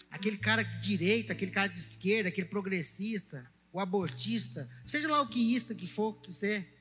aquele 0.09 0.37
cara 0.37 0.63
de 0.63 0.79
direita, 0.79 1.33
aquele 1.33 1.51
cara 1.51 1.67
de 1.67 1.77
esquerda, 1.81 2.29
aquele 2.29 2.47
progressista, 2.47 3.45
o 3.73 3.81
abortista, 3.81 4.69
seja 4.85 5.09
lá 5.09 5.21
o 5.21 5.27
que 5.27 5.53
isso 5.53 5.75
que 5.75 5.87
for 5.87 6.21
quiser, 6.21 6.73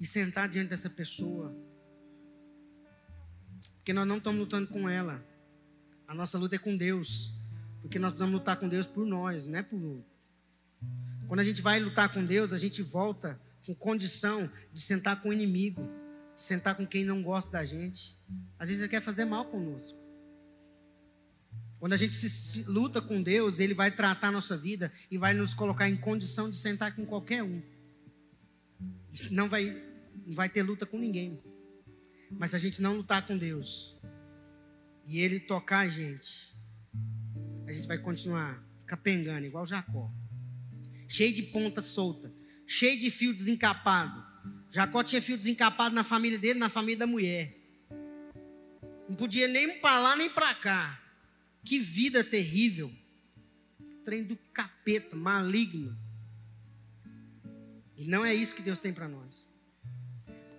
e 0.00 0.04
sentar 0.04 0.48
diante 0.48 0.70
dessa 0.70 0.90
pessoa. 0.90 1.56
Porque 3.76 3.92
nós 3.92 4.08
não 4.08 4.16
estamos 4.16 4.40
lutando 4.40 4.66
com 4.66 4.88
ela. 4.88 5.37
A 6.08 6.14
nossa 6.14 6.38
luta 6.38 6.56
é 6.56 6.58
com 6.58 6.74
Deus. 6.74 7.34
Porque 7.82 7.98
nós 7.98 8.10
precisamos 8.10 8.40
lutar 8.40 8.56
com 8.58 8.68
Deus 8.68 8.86
por 8.86 9.06
nós, 9.06 9.46
não 9.46 9.58
é 9.58 9.62
por 9.62 9.80
outro. 9.80 10.04
Quando 11.28 11.40
a 11.40 11.44
gente 11.44 11.62
vai 11.62 11.78
lutar 11.78 12.12
com 12.12 12.24
Deus, 12.24 12.52
a 12.52 12.58
gente 12.58 12.82
volta 12.82 13.38
com 13.64 13.74
condição 13.74 14.50
de 14.72 14.80
sentar 14.80 15.22
com 15.22 15.28
o 15.28 15.32
inimigo, 15.32 15.82
de 16.36 16.42
sentar 16.42 16.74
com 16.74 16.86
quem 16.86 17.04
não 17.04 17.22
gosta 17.22 17.50
da 17.50 17.64
gente. 17.64 18.16
Às 18.58 18.68
vezes 18.68 18.82
ele 18.82 18.90
quer 18.90 19.00
fazer 19.00 19.26
mal 19.26 19.44
conosco. 19.44 19.98
Quando 21.78 21.92
a 21.92 21.96
gente 21.96 22.16
se, 22.16 22.28
se, 22.28 22.62
luta 22.64 23.00
com 23.00 23.22
Deus, 23.22 23.60
Ele 23.60 23.72
vai 23.72 23.90
tratar 23.92 24.28
a 24.28 24.32
nossa 24.32 24.56
vida 24.56 24.92
e 25.08 25.16
vai 25.16 25.32
nos 25.32 25.54
colocar 25.54 25.88
em 25.88 25.94
condição 25.94 26.50
de 26.50 26.56
sentar 26.56 26.94
com 26.96 27.06
qualquer 27.06 27.44
um. 27.44 27.62
Não 29.30 29.48
vai, 29.48 29.80
não 30.26 30.34
vai 30.34 30.48
ter 30.48 30.62
luta 30.64 30.84
com 30.84 30.98
ninguém. 30.98 31.40
Mas 32.32 32.50
se 32.50 32.56
a 32.56 32.58
gente 32.58 32.82
não 32.82 32.96
lutar 32.96 33.24
com 33.24 33.38
Deus 33.38 33.96
e 35.08 35.20
Ele 35.20 35.40
tocar 35.40 35.78
a 35.78 35.88
gente, 35.88 36.54
a 37.66 37.72
gente 37.72 37.88
vai 37.88 37.96
continuar 37.96 38.62
capengando, 38.86 39.46
igual 39.46 39.64
Jacó. 39.64 40.12
Cheio 41.08 41.34
de 41.34 41.44
ponta 41.44 41.80
solta, 41.80 42.30
cheio 42.66 43.00
de 43.00 43.08
fio 43.08 43.32
desencapado. 43.32 44.22
Jacó 44.70 45.02
tinha 45.02 45.22
fio 45.22 45.38
desencapado 45.38 45.94
na 45.94 46.04
família 46.04 46.38
dele, 46.38 46.58
na 46.58 46.68
família 46.68 46.98
da 46.98 47.06
mulher. 47.06 47.56
Não 49.08 49.16
podia 49.16 49.48
nem 49.48 49.80
para 49.80 49.98
lá 49.98 50.14
nem 50.14 50.28
para 50.28 50.54
cá. 50.54 51.02
Que 51.64 51.78
vida 51.78 52.22
terrível. 52.22 52.92
Trem 54.04 54.22
do 54.22 54.36
capeta, 54.52 55.16
maligno. 55.16 55.98
E 57.96 58.04
não 58.04 58.26
é 58.26 58.34
isso 58.34 58.54
que 58.54 58.62
Deus 58.62 58.78
tem 58.78 58.92
para 58.92 59.08
nós. 59.08 59.48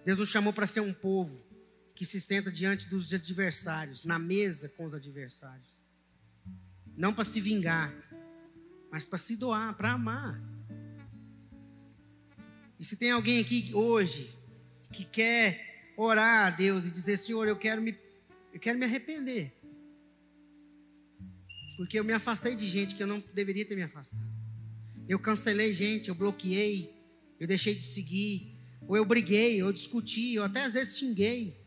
Deus 0.03 0.17
nos 0.17 0.29
chamou 0.29 0.51
para 0.51 0.65
ser 0.65 0.79
um 0.79 0.91
povo 0.91 1.48
que 1.99 2.05
se 2.05 2.21
senta 2.21 2.49
diante 2.49 2.87
dos 2.87 3.13
adversários, 3.13 4.05
na 4.05 4.17
mesa 4.17 4.69
com 4.69 4.85
os 4.85 4.93
adversários. 4.93 5.67
Não 6.95 7.13
para 7.13 7.25
se 7.25 7.41
vingar, 7.41 7.93
mas 8.89 9.03
para 9.03 9.17
se 9.17 9.35
doar, 9.35 9.75
para 9.75 9.91
amar. 9.91 10.41
E 12.79 12.85
se 12.85 12.95
tem 12.95 13.11
alguém 13.11 13.41
aqui 13.41 13.71
hoje 13.73 14.33
que 14.93 15.03
quer 15.03 15.91
orar 15.97 16.47
a 16.47 16.49
Deus 16.51 16.85
e 16.85 16.89
dizer, 16.89 17.17
Senhor, 17.17 17.45
eu 17.49 17.57
quero 17.57 17.81
me, 17.81 17.99
eu 18.53 18.61
quero 18.61 18.79
me 18.79 18.85
arrepender. 18.85 19.51
Porque 21.75 21.99
eu 21.99 22.05
me 22.05 22.13
afastei 22.13 22.55
de 22.55 22.65
gente 22.65 22.95
que 22.95 23.03
eu 23.03 23.07
não 23.07 23.21
deveria 23.33 23.67
ter 23.67 23.75
me 23.75 23.83
afastado. 23.83 24.23
Eu 25.05 25.19
cancelei 25.19 25.73
gente, 25.73 26.07
eu 26.07 26.15
bloqueei, 26.15 26.95
eu 27.37 27.45
deixei 27.45 27.75
de 27.75 27.83
seguir, 27.83 28.57
ou 28.87 28.95
eu 28.95 29.03
briguei, 29.03 29.61
eu 29.61 29.73
discuti, 29.73 30.35
eu 30.35 30.45
até 30.45 30.63
às 30.63 30.75
vezes 30.75 30.97
xinguei. 30.97 31.58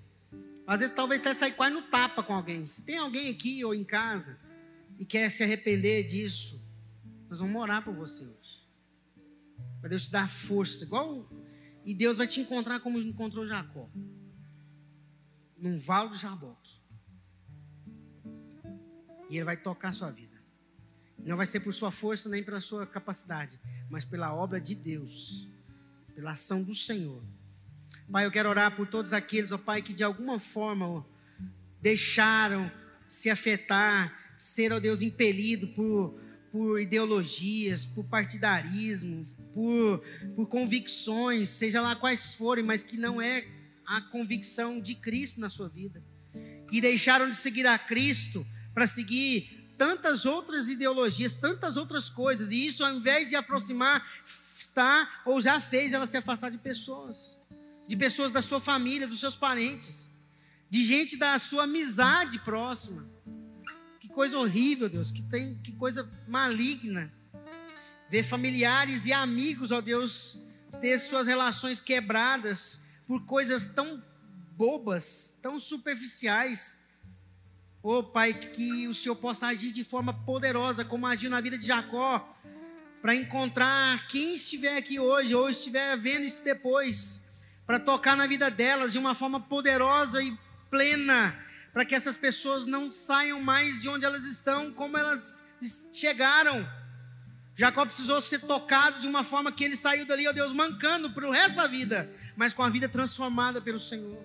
Às 0.67 0.81
vezes 0.81 0.95
talvez 0.95 1.21
até 1.21 1.35
sair 1.35 1.53
quase 1.53 1.75
no 1.75 1.83
tapa 1.83 2.23
com 2.23 2.35
alguém. 2.35 2.65
Se 2.67 2.85
tem 2.85 2.99
alguém 2.99 3.31
aqui 3.31 3.65
ou 3.65 3.75
em 3.75 3.85
casa 3.85 4.39
e 4.99 5.05
quer 5.05 5.31
se 5.31 5.43
arrepender 5.43 6.05
disso, 6.05 6.63
nós 7.29 7.41
vamos 7.41 7.61
orar 7.61 7.83
por 7.83 7.95
você 7.95 8.25
hoje. 8.25 8.63
Para 9.81 9.91
Deus 9.91 10.07
te 10.07 10.13
dar 10.13 10.29
força, 10.29 10.85
igual 10.85 11.29
e 11.85 11.95
Deus 11.95 12.19
vai 12.19 12.27
te 12.27 12.41
encontrar 12.41 12.81
como 12.81 12.99
encontrou 12.99 13.47
Jacó. 13.47 13.89
Num 15.59 15.79
vale 15.79 16.11
de 16.11 16.19
Jaboque. 16.19 16.81
E 19.29 19.37
Ele 19.37 19.45
vai 19.45 19.57
tocar 19.57 19.89
a 19.89 19.93
sua 19.93 20.11
vida. 20.11 20.41
Não 21.19 21.37
vai 21.37 21.47
ser 21.47 21.61
por 21.61 21.73
sua 21.73 21.91
força 21.91 22.29
nem 22.29 22.45
pela 22.45 22.61
sua 22.61 22.87
capacidade, 22.87 23.61
mas 23.89 24.05
pela 24.05 24.35
obra 24.35 24.61
de 24.61 24.75
Deus, 24.75 25.49
pela 26.15 26.33
ação 26.33 26.63
do 26.63 26.75
Senhor. 26.75 27.23
Pai, 28.13 28.27
eu 28.27 28.31
quero 28.31 28.51
orar 28.51 28.77
por 28.77 28.87
todos 28.87 29.15
aqueles, 29.15 29.53
ó 29.53 29.59
Pai, 29.59 29.81
que 29.81 29.95
de 29.95 30.05
alguma 30.05 30.39
forma 30.39 30.87
ó, 30.87 31.03
deixaram 31.81 32.71
se 33.09 33.31
afetar, 33.31 34.35
ser, 34.37 34.71
ó 34.71 34.79
Deus, 34.79 35.01
impelido 35.01 35.69
por, 35.69 36.21
por 36.51 36.79
ideologias, 36.79 37.87
por 37.87 38.05
partidarismo, 38.05 39.27
por, 39.55 40.03
por 40.37 40.47
convicções, 40.47 41.49
seja 41.49 41.81
lá 41.81 41.97
quais 41.97 42.35
forem, 42.35 42.63
mas 42.63 42.83
que 42.83 42.99
não 42.99 43.21
é 43.21 43.47
a 43.87 44.03
convicção 44.03 44.79
de 44.79 44.95
Cristo 44.95 45.41
na 45.41 45.49
sua 45.49 45.71
vida. 45.71 46.05
Que 46.69 46.83
deixaram 46.83 47.31
de 47.31 47.37
seguir 47.37 47.67
a 47.67 47.79
Cristo 47.79 48.47
para 48.75 48.87
seguir 48.87 49.73
tantas 49.79 50.27
outras 50.27 50.69
ideologias, 50.69 51.33
tantas 51.33 51.79
outras 51.79 52.11
coisas, 52.11 52.51
e 52.51 52.67
isso 52.67 52.85
ao 52.85 52.93
invés 52.93 53.31
de 53.31 53.37
aproximar, 53.37 54.07
está 54.23 55.23
ou 55.25 55.41
já 55.41 55.59
fez 55.61 55.95
ela 55.95 56.07
se 56.07 56.19
afastar 56.19 56.51
de 56.51 56.59
pessoas, 56.59 57.41
de 57.93 57.97
pessoas 57.99 58.33
da 58.33 58.41
sua 58.41 58.59
família, 58.59 59.07
dos 59.07 59.21
seus 59.21 59.37
parentes, 59.37 60.11
de 60.71 60.83
gente 60.83 61.15
da 61.15 61.39
sua 61.39 61.65
amizade 61.65 62.39
próxima. 62.39 63.07
Que 64.01 64.09
coisa 64.09 64.39
horrível, 64.39 64.89
Deus, 64.89 65.11
que 65.11 65.23
tem, 65.25 65.59
que 65.59 65.73
coisa 65.73 66.11
maligna. 66.27 67.13
Ver 68.09 68.23
familiares 68.23 69.05
e 69.05 69.13
amigos, 69.13 69.73
ó 69.73 69.83
Deus, 69.83 70.39
ter 70.81 70.99
suas 70.99 71.27
relações 71.27 71.81
quebradas 71.81 72.81
por 73.07 73.27
coisas 73.27 73.75
tão 73.75 74.03
bobas, 74.57 75.39
tão 75.43 75.61
superficiais 75.61 76.81
Oh, 77.85 78.01
Pai, 78.01 78.33
que 78.33 78.87
o 78.87 78.95
Senhor 78.95 79.17
possa 79.17 79.49
agir 79.49 79.73
de 79.73 79.83
forma 79.83 80.15
poderosa, 80.15 80.85
como 80.85 81.05
agiu 81.05 81.29
na 81.29 81.41
vida 81.41 81.59
de 81.59 81.67
Jacó, 81.67 82.39
para 83.01 83.13
encontrar 83.13 84.07
quem 84.07 84.35
estiver 84.35 84.77
aqui 84.77 85.01
hoje, 85.01 85.35
ou 85.35 85.51
estiver 85.51 85.97
vendo 85.97 86.25
isso 86.25 86.45
depois, 86.45 87.27
para 87.73 87.81
tocar 87.81 88.15
na 88.15 88.27
vida 88.27 88.51
delas 88.51 88.93
de 88.93 88.99
uma 88.99 89.15
forma 89.15 89.41
poderosa 89.41 90.23
e 90.23 90.37
plena, 90.69 91.35
para 91.73 91.87
que 91.87 91.95
essas 91.95 92.15
pessoas 92.15 92.67
não 92.67 92.91
saiam 92.91 93.41
mais 93.41 93.81
de 93.81 93.89
onde 93.89 94.05
elas 94.05 94.25
estão, 94.25 94.71
como 94.71 94.99
elas 94.99 95.43
chegaram. 95.91 96.69
Jacó 97.57 97.87
precisou 97.87 98.21
ser 98.21 98.41
tocado 98.41 99.01
de 99.01 99.07
uma 99.07 99.25
forma 99.25 99.51
que 99.51 99.65
ele 99.65 99.75
saiu 99.75 100.07
dali, 100.07 100.29
ó 100.29 100.35
Deus, 100.35 100.53
mancando 100.53 101.09
para 101.13 101.27
o 101.27 101.31
resto 101.31 101.57
da 101.57 101.67
vida, 101.67 102.15
mas 102.37 102.53
com 102.53 102.63
a 102.63 102.69
vida 102.69 102.91
transformada 102.91 103.59
pelo 103.59 103.81
Senhor. 103.81 104.23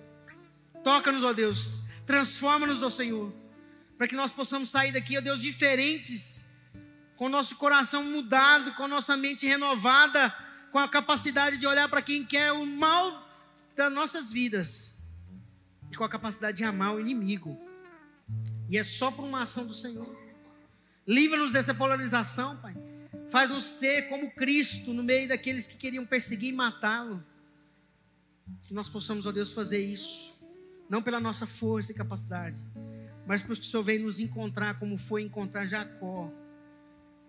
Toca-nos, 0.84 1.24
ó 1.24 1.32
Deus, 1.32 1.82
transforma-nos, 2.04 2.82
ó 2.82 2.90
Senhor 2.90 3.32
para 3.96 4.06
que 4.06 4.14
nós 4.14 4.30
possamos 4.30 4.68
sair 4.68 4.92
daqui, 4.92 5.16
ó 5.16 5.22
Deus, 5.22 5.38
diferentes, 5.38 6.46
com 7.16 7.30
nosso 7.30 7.56
coração 7.56 8.04
mudado, 8.04 8.74
com 8.74 8.86
nossa 8.86 9.16
mente 9.16 9.46
renovada, 9.46 10.36
com 10.70 10.78
a 10.78 10.86
capacidade 10.86 11.56
de 11.56 11.66
olhar 11.66 11.88
para 11.88 12.02
quem 12.02 12.26
quer 12.26 12.52
o 12.52 12.66
mal 12.66 13.26
das 13.78 13.92
nossas 13.92 14.32
vidas 14.32 14.98
e 15.88 15.96
com 15.96 16.02
a 16.02 16.08
capacidade 16.08 16.56
de 16.56 16.64
amar 16.64 16.96
o 16.96 17.00
inimigo. 17.00 17.56
E 18.68 18.76
é 18.76 18.82
só 18.82 19.08
por 19.12 19.24
uma 19.24 19.42
ação 19.42 19.64
do 19.64 19.72
Senhor. 19.72 20.18
Livra-nos 21.06 21.52
dessa 21.52 21.72
polarização, 21.72 22.56
Pai. 22.56 22.74
Faz-nos 23.30 23.62
ser 23.62 24.08
como 24.08 24.32
Cristo 24.32 24.92
no 24.92 25.02
meio 25.02 25.28
daqueles 25.28 25.68
que 25.68 25.76
queriam 25.76 26.04
perseguir 26.04 26.52
e 26.52 26.56
matá-lo. 26.56 27.24
Que 28.64 28.74
nós 28.74 28.88
possamos, 28.88 29.26
ó 29.26 29.32
Deus, 29.32 29.52
fazer 29.52 29.78
isso. 29.78 30.36
Não 30.90 31.00
pela 31.00 31.20
nossa 31.20 31.46
força 31.46 31.92
e 31.92 31.94
capacidade, 31.94 32.58
mas 33.26 33.42
porque 33.42 33.60
o 33.60 33.64
Senhor 33.64 33.82
veio 33.82 34.02
nos 34.02 34.18
encontrar 34.18 34.78
como 34.78 34.96
foi 34.96 35.22
encontrar 35.22 35.66
Jacó 35.66 36.32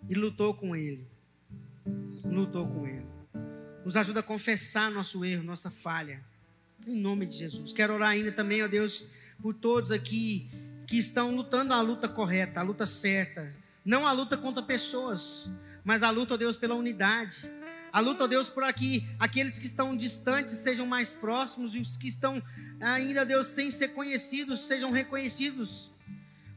e 0.08 0.16
lutou 0.16 0.54
com 0.54 0.76
ele. 0.76 1.06
Lutou 2.24 2.66
com 2.66 2.88
ele. 2.88 3.06
Nos 3.86 3.98
ajuda 3.98 4.22
a 4.22 4.24
confessar 4.24 4.90
nosso 4.90 5.24
erro, 5.26 5.44
nossa 5.44 5.70
falha. 5.70 6.24
Em 6.88 7.00
nome 7.00 7.26
de 7.26 7.38
Jesus. 7.38 7.74
Quero 7.74 7.94
orar 7.94 8.10
ainda 8.10 8.32
também, 8.32 8.64
ó 8.64 8.68
Deus, 8.68 9.06
por 9.42 9.54
todos 9.54 9.92
aqui 9.92 10.50
que 10.88 10.98
estão 10.98 11.36
lutando 11.36 11.74
a 11.74 11.82
luta 11.82 12.08
correta, 12.08 12.60
a 12.60 12.64
luta 12.64 12.86
certa. 12.86 13.54
Não 13.84 14.08
a 14.08 14.12
luta 14.12 14.38
contra 14.38 14.64
pessoas, 14.64 15.50
mas 15.84 16.04
a 16.04 16.10
luta, 16.10 16.34
ó 16.34 16.38
Deus, 16.38 16.58
pela 16.58 16.76
unidade. 16.76 17.50
A 17.92 18.00
luta, 18.00 18.24
ó 18.24 18.28
Deus, 18.28 18.50
por 18.50 18.64
aqui, 18.64 19.08
aqueles 19.20 19.60
que 19.60 19.66
estão 19.66 19.96
distantes 19.96 20.56
sejam 20.56 20.86
mais 20.86 21.14
próximos 21.14 21.76
e 21.76 21.80
os 21.80 21.98
que 21.98 22.08
estão 22.08 22.42
ainda, 22.80 23.26
Deus, 23.26 23.48
sem 23.48 23.70
ser 23.70 23.90
conhecidos, 23.90 24.62
sejam 24.62 24.92
reconhecidos. 24.92 25.92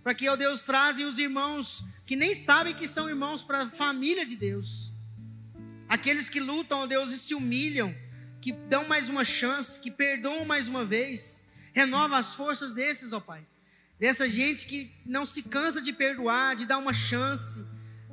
Para 0.03 0.15
que, 0.15 0.29
ó 0.29 0.37
Deus, 0.37 0.61
trazem 0.61 1.05
os 1.05 1.19
irmãos 1.19 1.85
que 2.05 2.17
nem 2.17 2.35
sabem 2.35 2.75
que 2.75 2.87
são 2.87 3.09
irmãos 3.09 3.43
para 3.43 3.63
a 3.63 3.71
família 3.71 4.27
de 4.27 4.37
Deus. 4.37 4.93
Aqueles 5.89 6.29
que 6.29 6.41
lutam, 6.41 6.81
ó 6.81 6.87
Deus, 6.87 7.11
e 7.11 7.19
se 7.19 7.35
humilham, 7.35 7.95
que 8.43 8.51
dão 8.51 8.89
mais 8.89 9.09
uma 9.09 9.25
chance, 9.25 9.79
que 9.79 9.91
perdoam 9.91 10.45
mais 10.45 10.67
uma 10.67 10.85
vez. 10.85 11.47
Renova 11.73 12.19
as 12.19 12.35
forças 12.35 12.75
desses, 12.75 13.13
ó 13.13 13.21
Pai. 13.21 13.47
Dessa 14.01 14.29
gente 14.29 14.67
que 14.67 14.93
não 15.07 15.25
se 15.25 15.45
cansa 15.45 15.81
de 15.81 15.93
perdoar, 15.93 16.57
de 16.57 16.67
dar 16.67 16.79
uma 16.79 16.93
chance, 16.93 17.65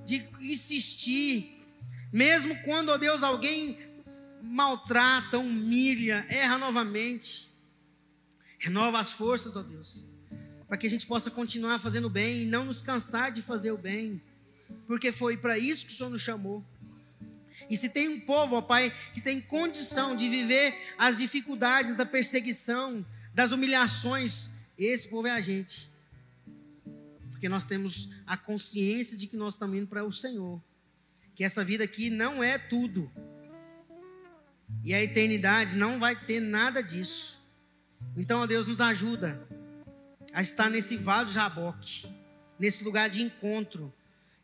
de 0.06 0.24
insistir. 0.40 1.66
Mesmo 2.14 2.56
quando, 2.62 2.90
ó 2.90 2.98
Deus, 2.98 3.24
alguém 3.24 3.80
maltrata, 4.40 5.40
humilha, 5.40 6.28
erra 6.30 6.60
novamente. 6.60 7.50
Renova 8.60 9.00
as 9.00 9.12
forças, 9.12 9.56
ó 9.56 9.64
Deus, 9.64 10.06
para 10.68 10.78
que 10.78 10.86
a 10.86 10.90
gente 10.90 11.08
possa 11.08 11.32
continuar 11.32 11.80
fazendo 11.80 12.08
bem 12.08 12.44
e 12.44 12.46
não 12.46 12.66
nos 12.66 12.84
cansar 12.84 13.32
de 13.32 13.42
fazer 13.42 13.72
o 13.72 13.78
bem, 13.78 14.22
porque 14.86 15.12
foi 15.12 15.38
para 15.38 15.58
isso 15.58 15.88
que 15.88 15.94
o 15.94 15.96
Senhor 15.96 16.10
nos 16.12 16.22
chamou. 16.22 16.64
E 17.70 17.76
se 17.76 17.90
tem 17.90 18.08
um 18.08 18.20
povo, 18.20 18.56
ó 18.56 18.62
Pai, 18.62 18.94
que 19.14 19.22
tem 19.22 19.42
condição 19.42 20.16
de 20.16 20.30
viver 20.30 20.76
as 20.98 21.18
dificuldades 21.18 21.96
da 21.96 22.06
perseguição, 22.06 23.06
das 23.34 23.52
humilhações, 23.52 24.50
esse 24.78 25.08
povo 25.08 25.28
é 25.28 25.32
a 25.32 25.42
gente. 25.42 25.90
Porque 27.32 27.50
nós 27.50 27.66
temos 27.66 28.10
a 28.28 28.38
consciência 28.38 29.18
de 29.18 29.26
que 29.26 29.38
nós 29.38 29.54
estamos 29.54 29.78
indo 29.78 29.88
para 29.88 30.04
o 30.04 30.12
Senhor. 30.12 30.62
Que 31.34 31.44
essa 31.44 31.64
vida 31.64 31.84
aqui 31.84 32.10
não 32.10 32.44
é 32.44 32.58
tudo. 32.58 33.12
E 34.84 34.94
a 34.94 35.02
eternidade 35.02 35.76
não 35.76 36.00
vai 36.00 36.16
ter 36.16 36.40
nada 36.40 36.84
disso. 36.84 37.42
Então, 38.16 38.42
ó 38.42 38.46
Deus, 38.46 38.68
nos 38.68 38.82
ajuda 38.82 39.42
a 40.34 40.42
estar 40.42 40.70
nesse 40.70 40.96
vale 40.96 41.26
do 41.26 41.32
Jaboque, 41.32 42.06
nesse 42.58 42.84
lugar 42.84 43.10
de 43.10 43.22
encontro. 43.22 43.94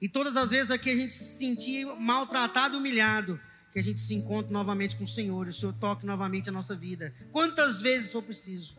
E 0.05 0.07
todas 0.07 0.37
as 0.37 0.51
vezes 0.51 0.69
aqui 0.69 0.91
a 0.91 0.95
gente 0.95 1.11
se 1.11 1.39
sentir 1.39 1.83
maltratado, 1.99 2.77
humilhado, 2.77 3.39
que 3.73 3.79
a 3.79 3.81
gente 3.81 3.99
se 3.99 4.13
encontre 4.13 4.53
novamente 4.53 4.95
com 4.95 5.03
o 5.03 5.07
Senhor, 5.07 5.47
e 5.47 5.49
o 5.49 5.53
Senhor 5.53 5.73
toque 5.73 6.05
novamente 6.05 6.47
a 6.47 6.51
nossa 6.51 6.75
vida. 6.75 7.11
Quantas 7.31 7.81
vezes 7.81 8.11
for 8.11 8.21
preciso, 8.21 8.75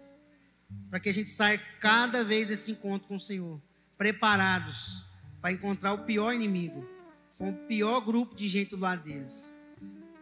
para 0.89 1.01
que 1.01 1.09
a 1.09 1.13
gente 1.13 1.29
saia 1.29 1.61
cada 1.81 2.23
vez 2.23 2.47
desse 2.47 2.71
encontro 2.71 3.09
com 3.09 3.17
o 3.17 3.21
Senhor, 3.21 3.61
preparados 3.99 5.03
para 5.41 5.51
encontrar 5.51 5.95
o 5.95 6.05
pior 6.05 6.33
inimigo, 6.33 6.89
com 7.37 7.51
o 7.51 7.55
pior 7.67 8.01
grupo 8.03 8.37
de 8.37 8.47
gente 8.47 8.71
do 8.71 8.77
lado 8.77 9.03
deles. 9.03 9.53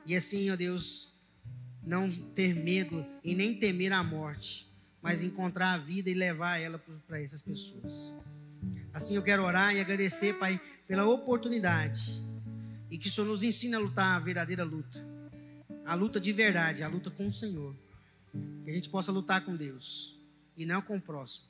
E 0.06 0.16
assim, 0.16 0.50
ó 0.50 0.56
Deus, 0.56 1.18
não 1.82 2.10
ter 2.10 2.54
medo 2.54 3.04
e 3.22 3.34
nem 3.34 3.54
temer 3.54 3.92
a 3.92 4.02
morte, 4.02 4.72
mas 5.02 5.20
encontrar 5.20 5.74
a 5.74 5.76
vida 5.76 6.08
e 6.08 6.14
levar 6.14 6.56
ela 6.56 6.82
para 7.06 7.20
essas 7.20 7.42
pessoas. 7.42 8.14
Assim 8.94 9.16
eu 9.16 9.22
quero 9.22 9.42
orar 9.42 9.74
e 9.74 9.80
agradecer, 9.80 10.38
Pai, 10.38 10.58
pela 10.86 11.06
oportunidade 11.06 12.22
e 12.90 12.98
que 12.98 13.08
o 13.08 13.10
Senhor 13.10 13.26
nos 13.26 13.42
ensine 13.42 13.74
a 13.74 13.78
lutar 13.78 14.16
a 14.16 14.20
verdadeira 14.20 14.64
luta, 14.64 15.04
a 15.84 15.94
luta 15.94 16.20
de 16.20 16.32
verdade, 16.32 16.82
a 16.82 16.88
luta 16.88 17.10
com 17.10 17.26
o 17.26 17.32
Senhor. 17.32 17.74
Que 18.64 18.70
a 18.70 18.74
gente 18.74 18.88
possa 18.90 19.12
lutar 19.12 19.44
com 19.44 19.56
Deus 19.56 20.18
e 20.56 20.66
não 20.66 20.82
com 20.82 20.96
o 20.96 21.00
próximo, 21.00 21.46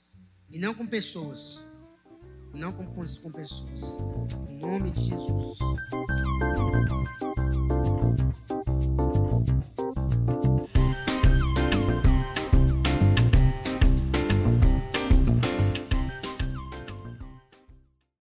e 0.50 0.58
não 0.58 0.74
com 0.74 0.86
pessoas, 0.86 1.64
e 2.54 2.58
não 2.58 2.72
com, 2.72 2.86
com 2.86 3.32
pessoas. 3.32 3.80
Em 4.48 4.58
nome 4.58 4.90
de 4.90 5.04
Jesus. 5.04 5.58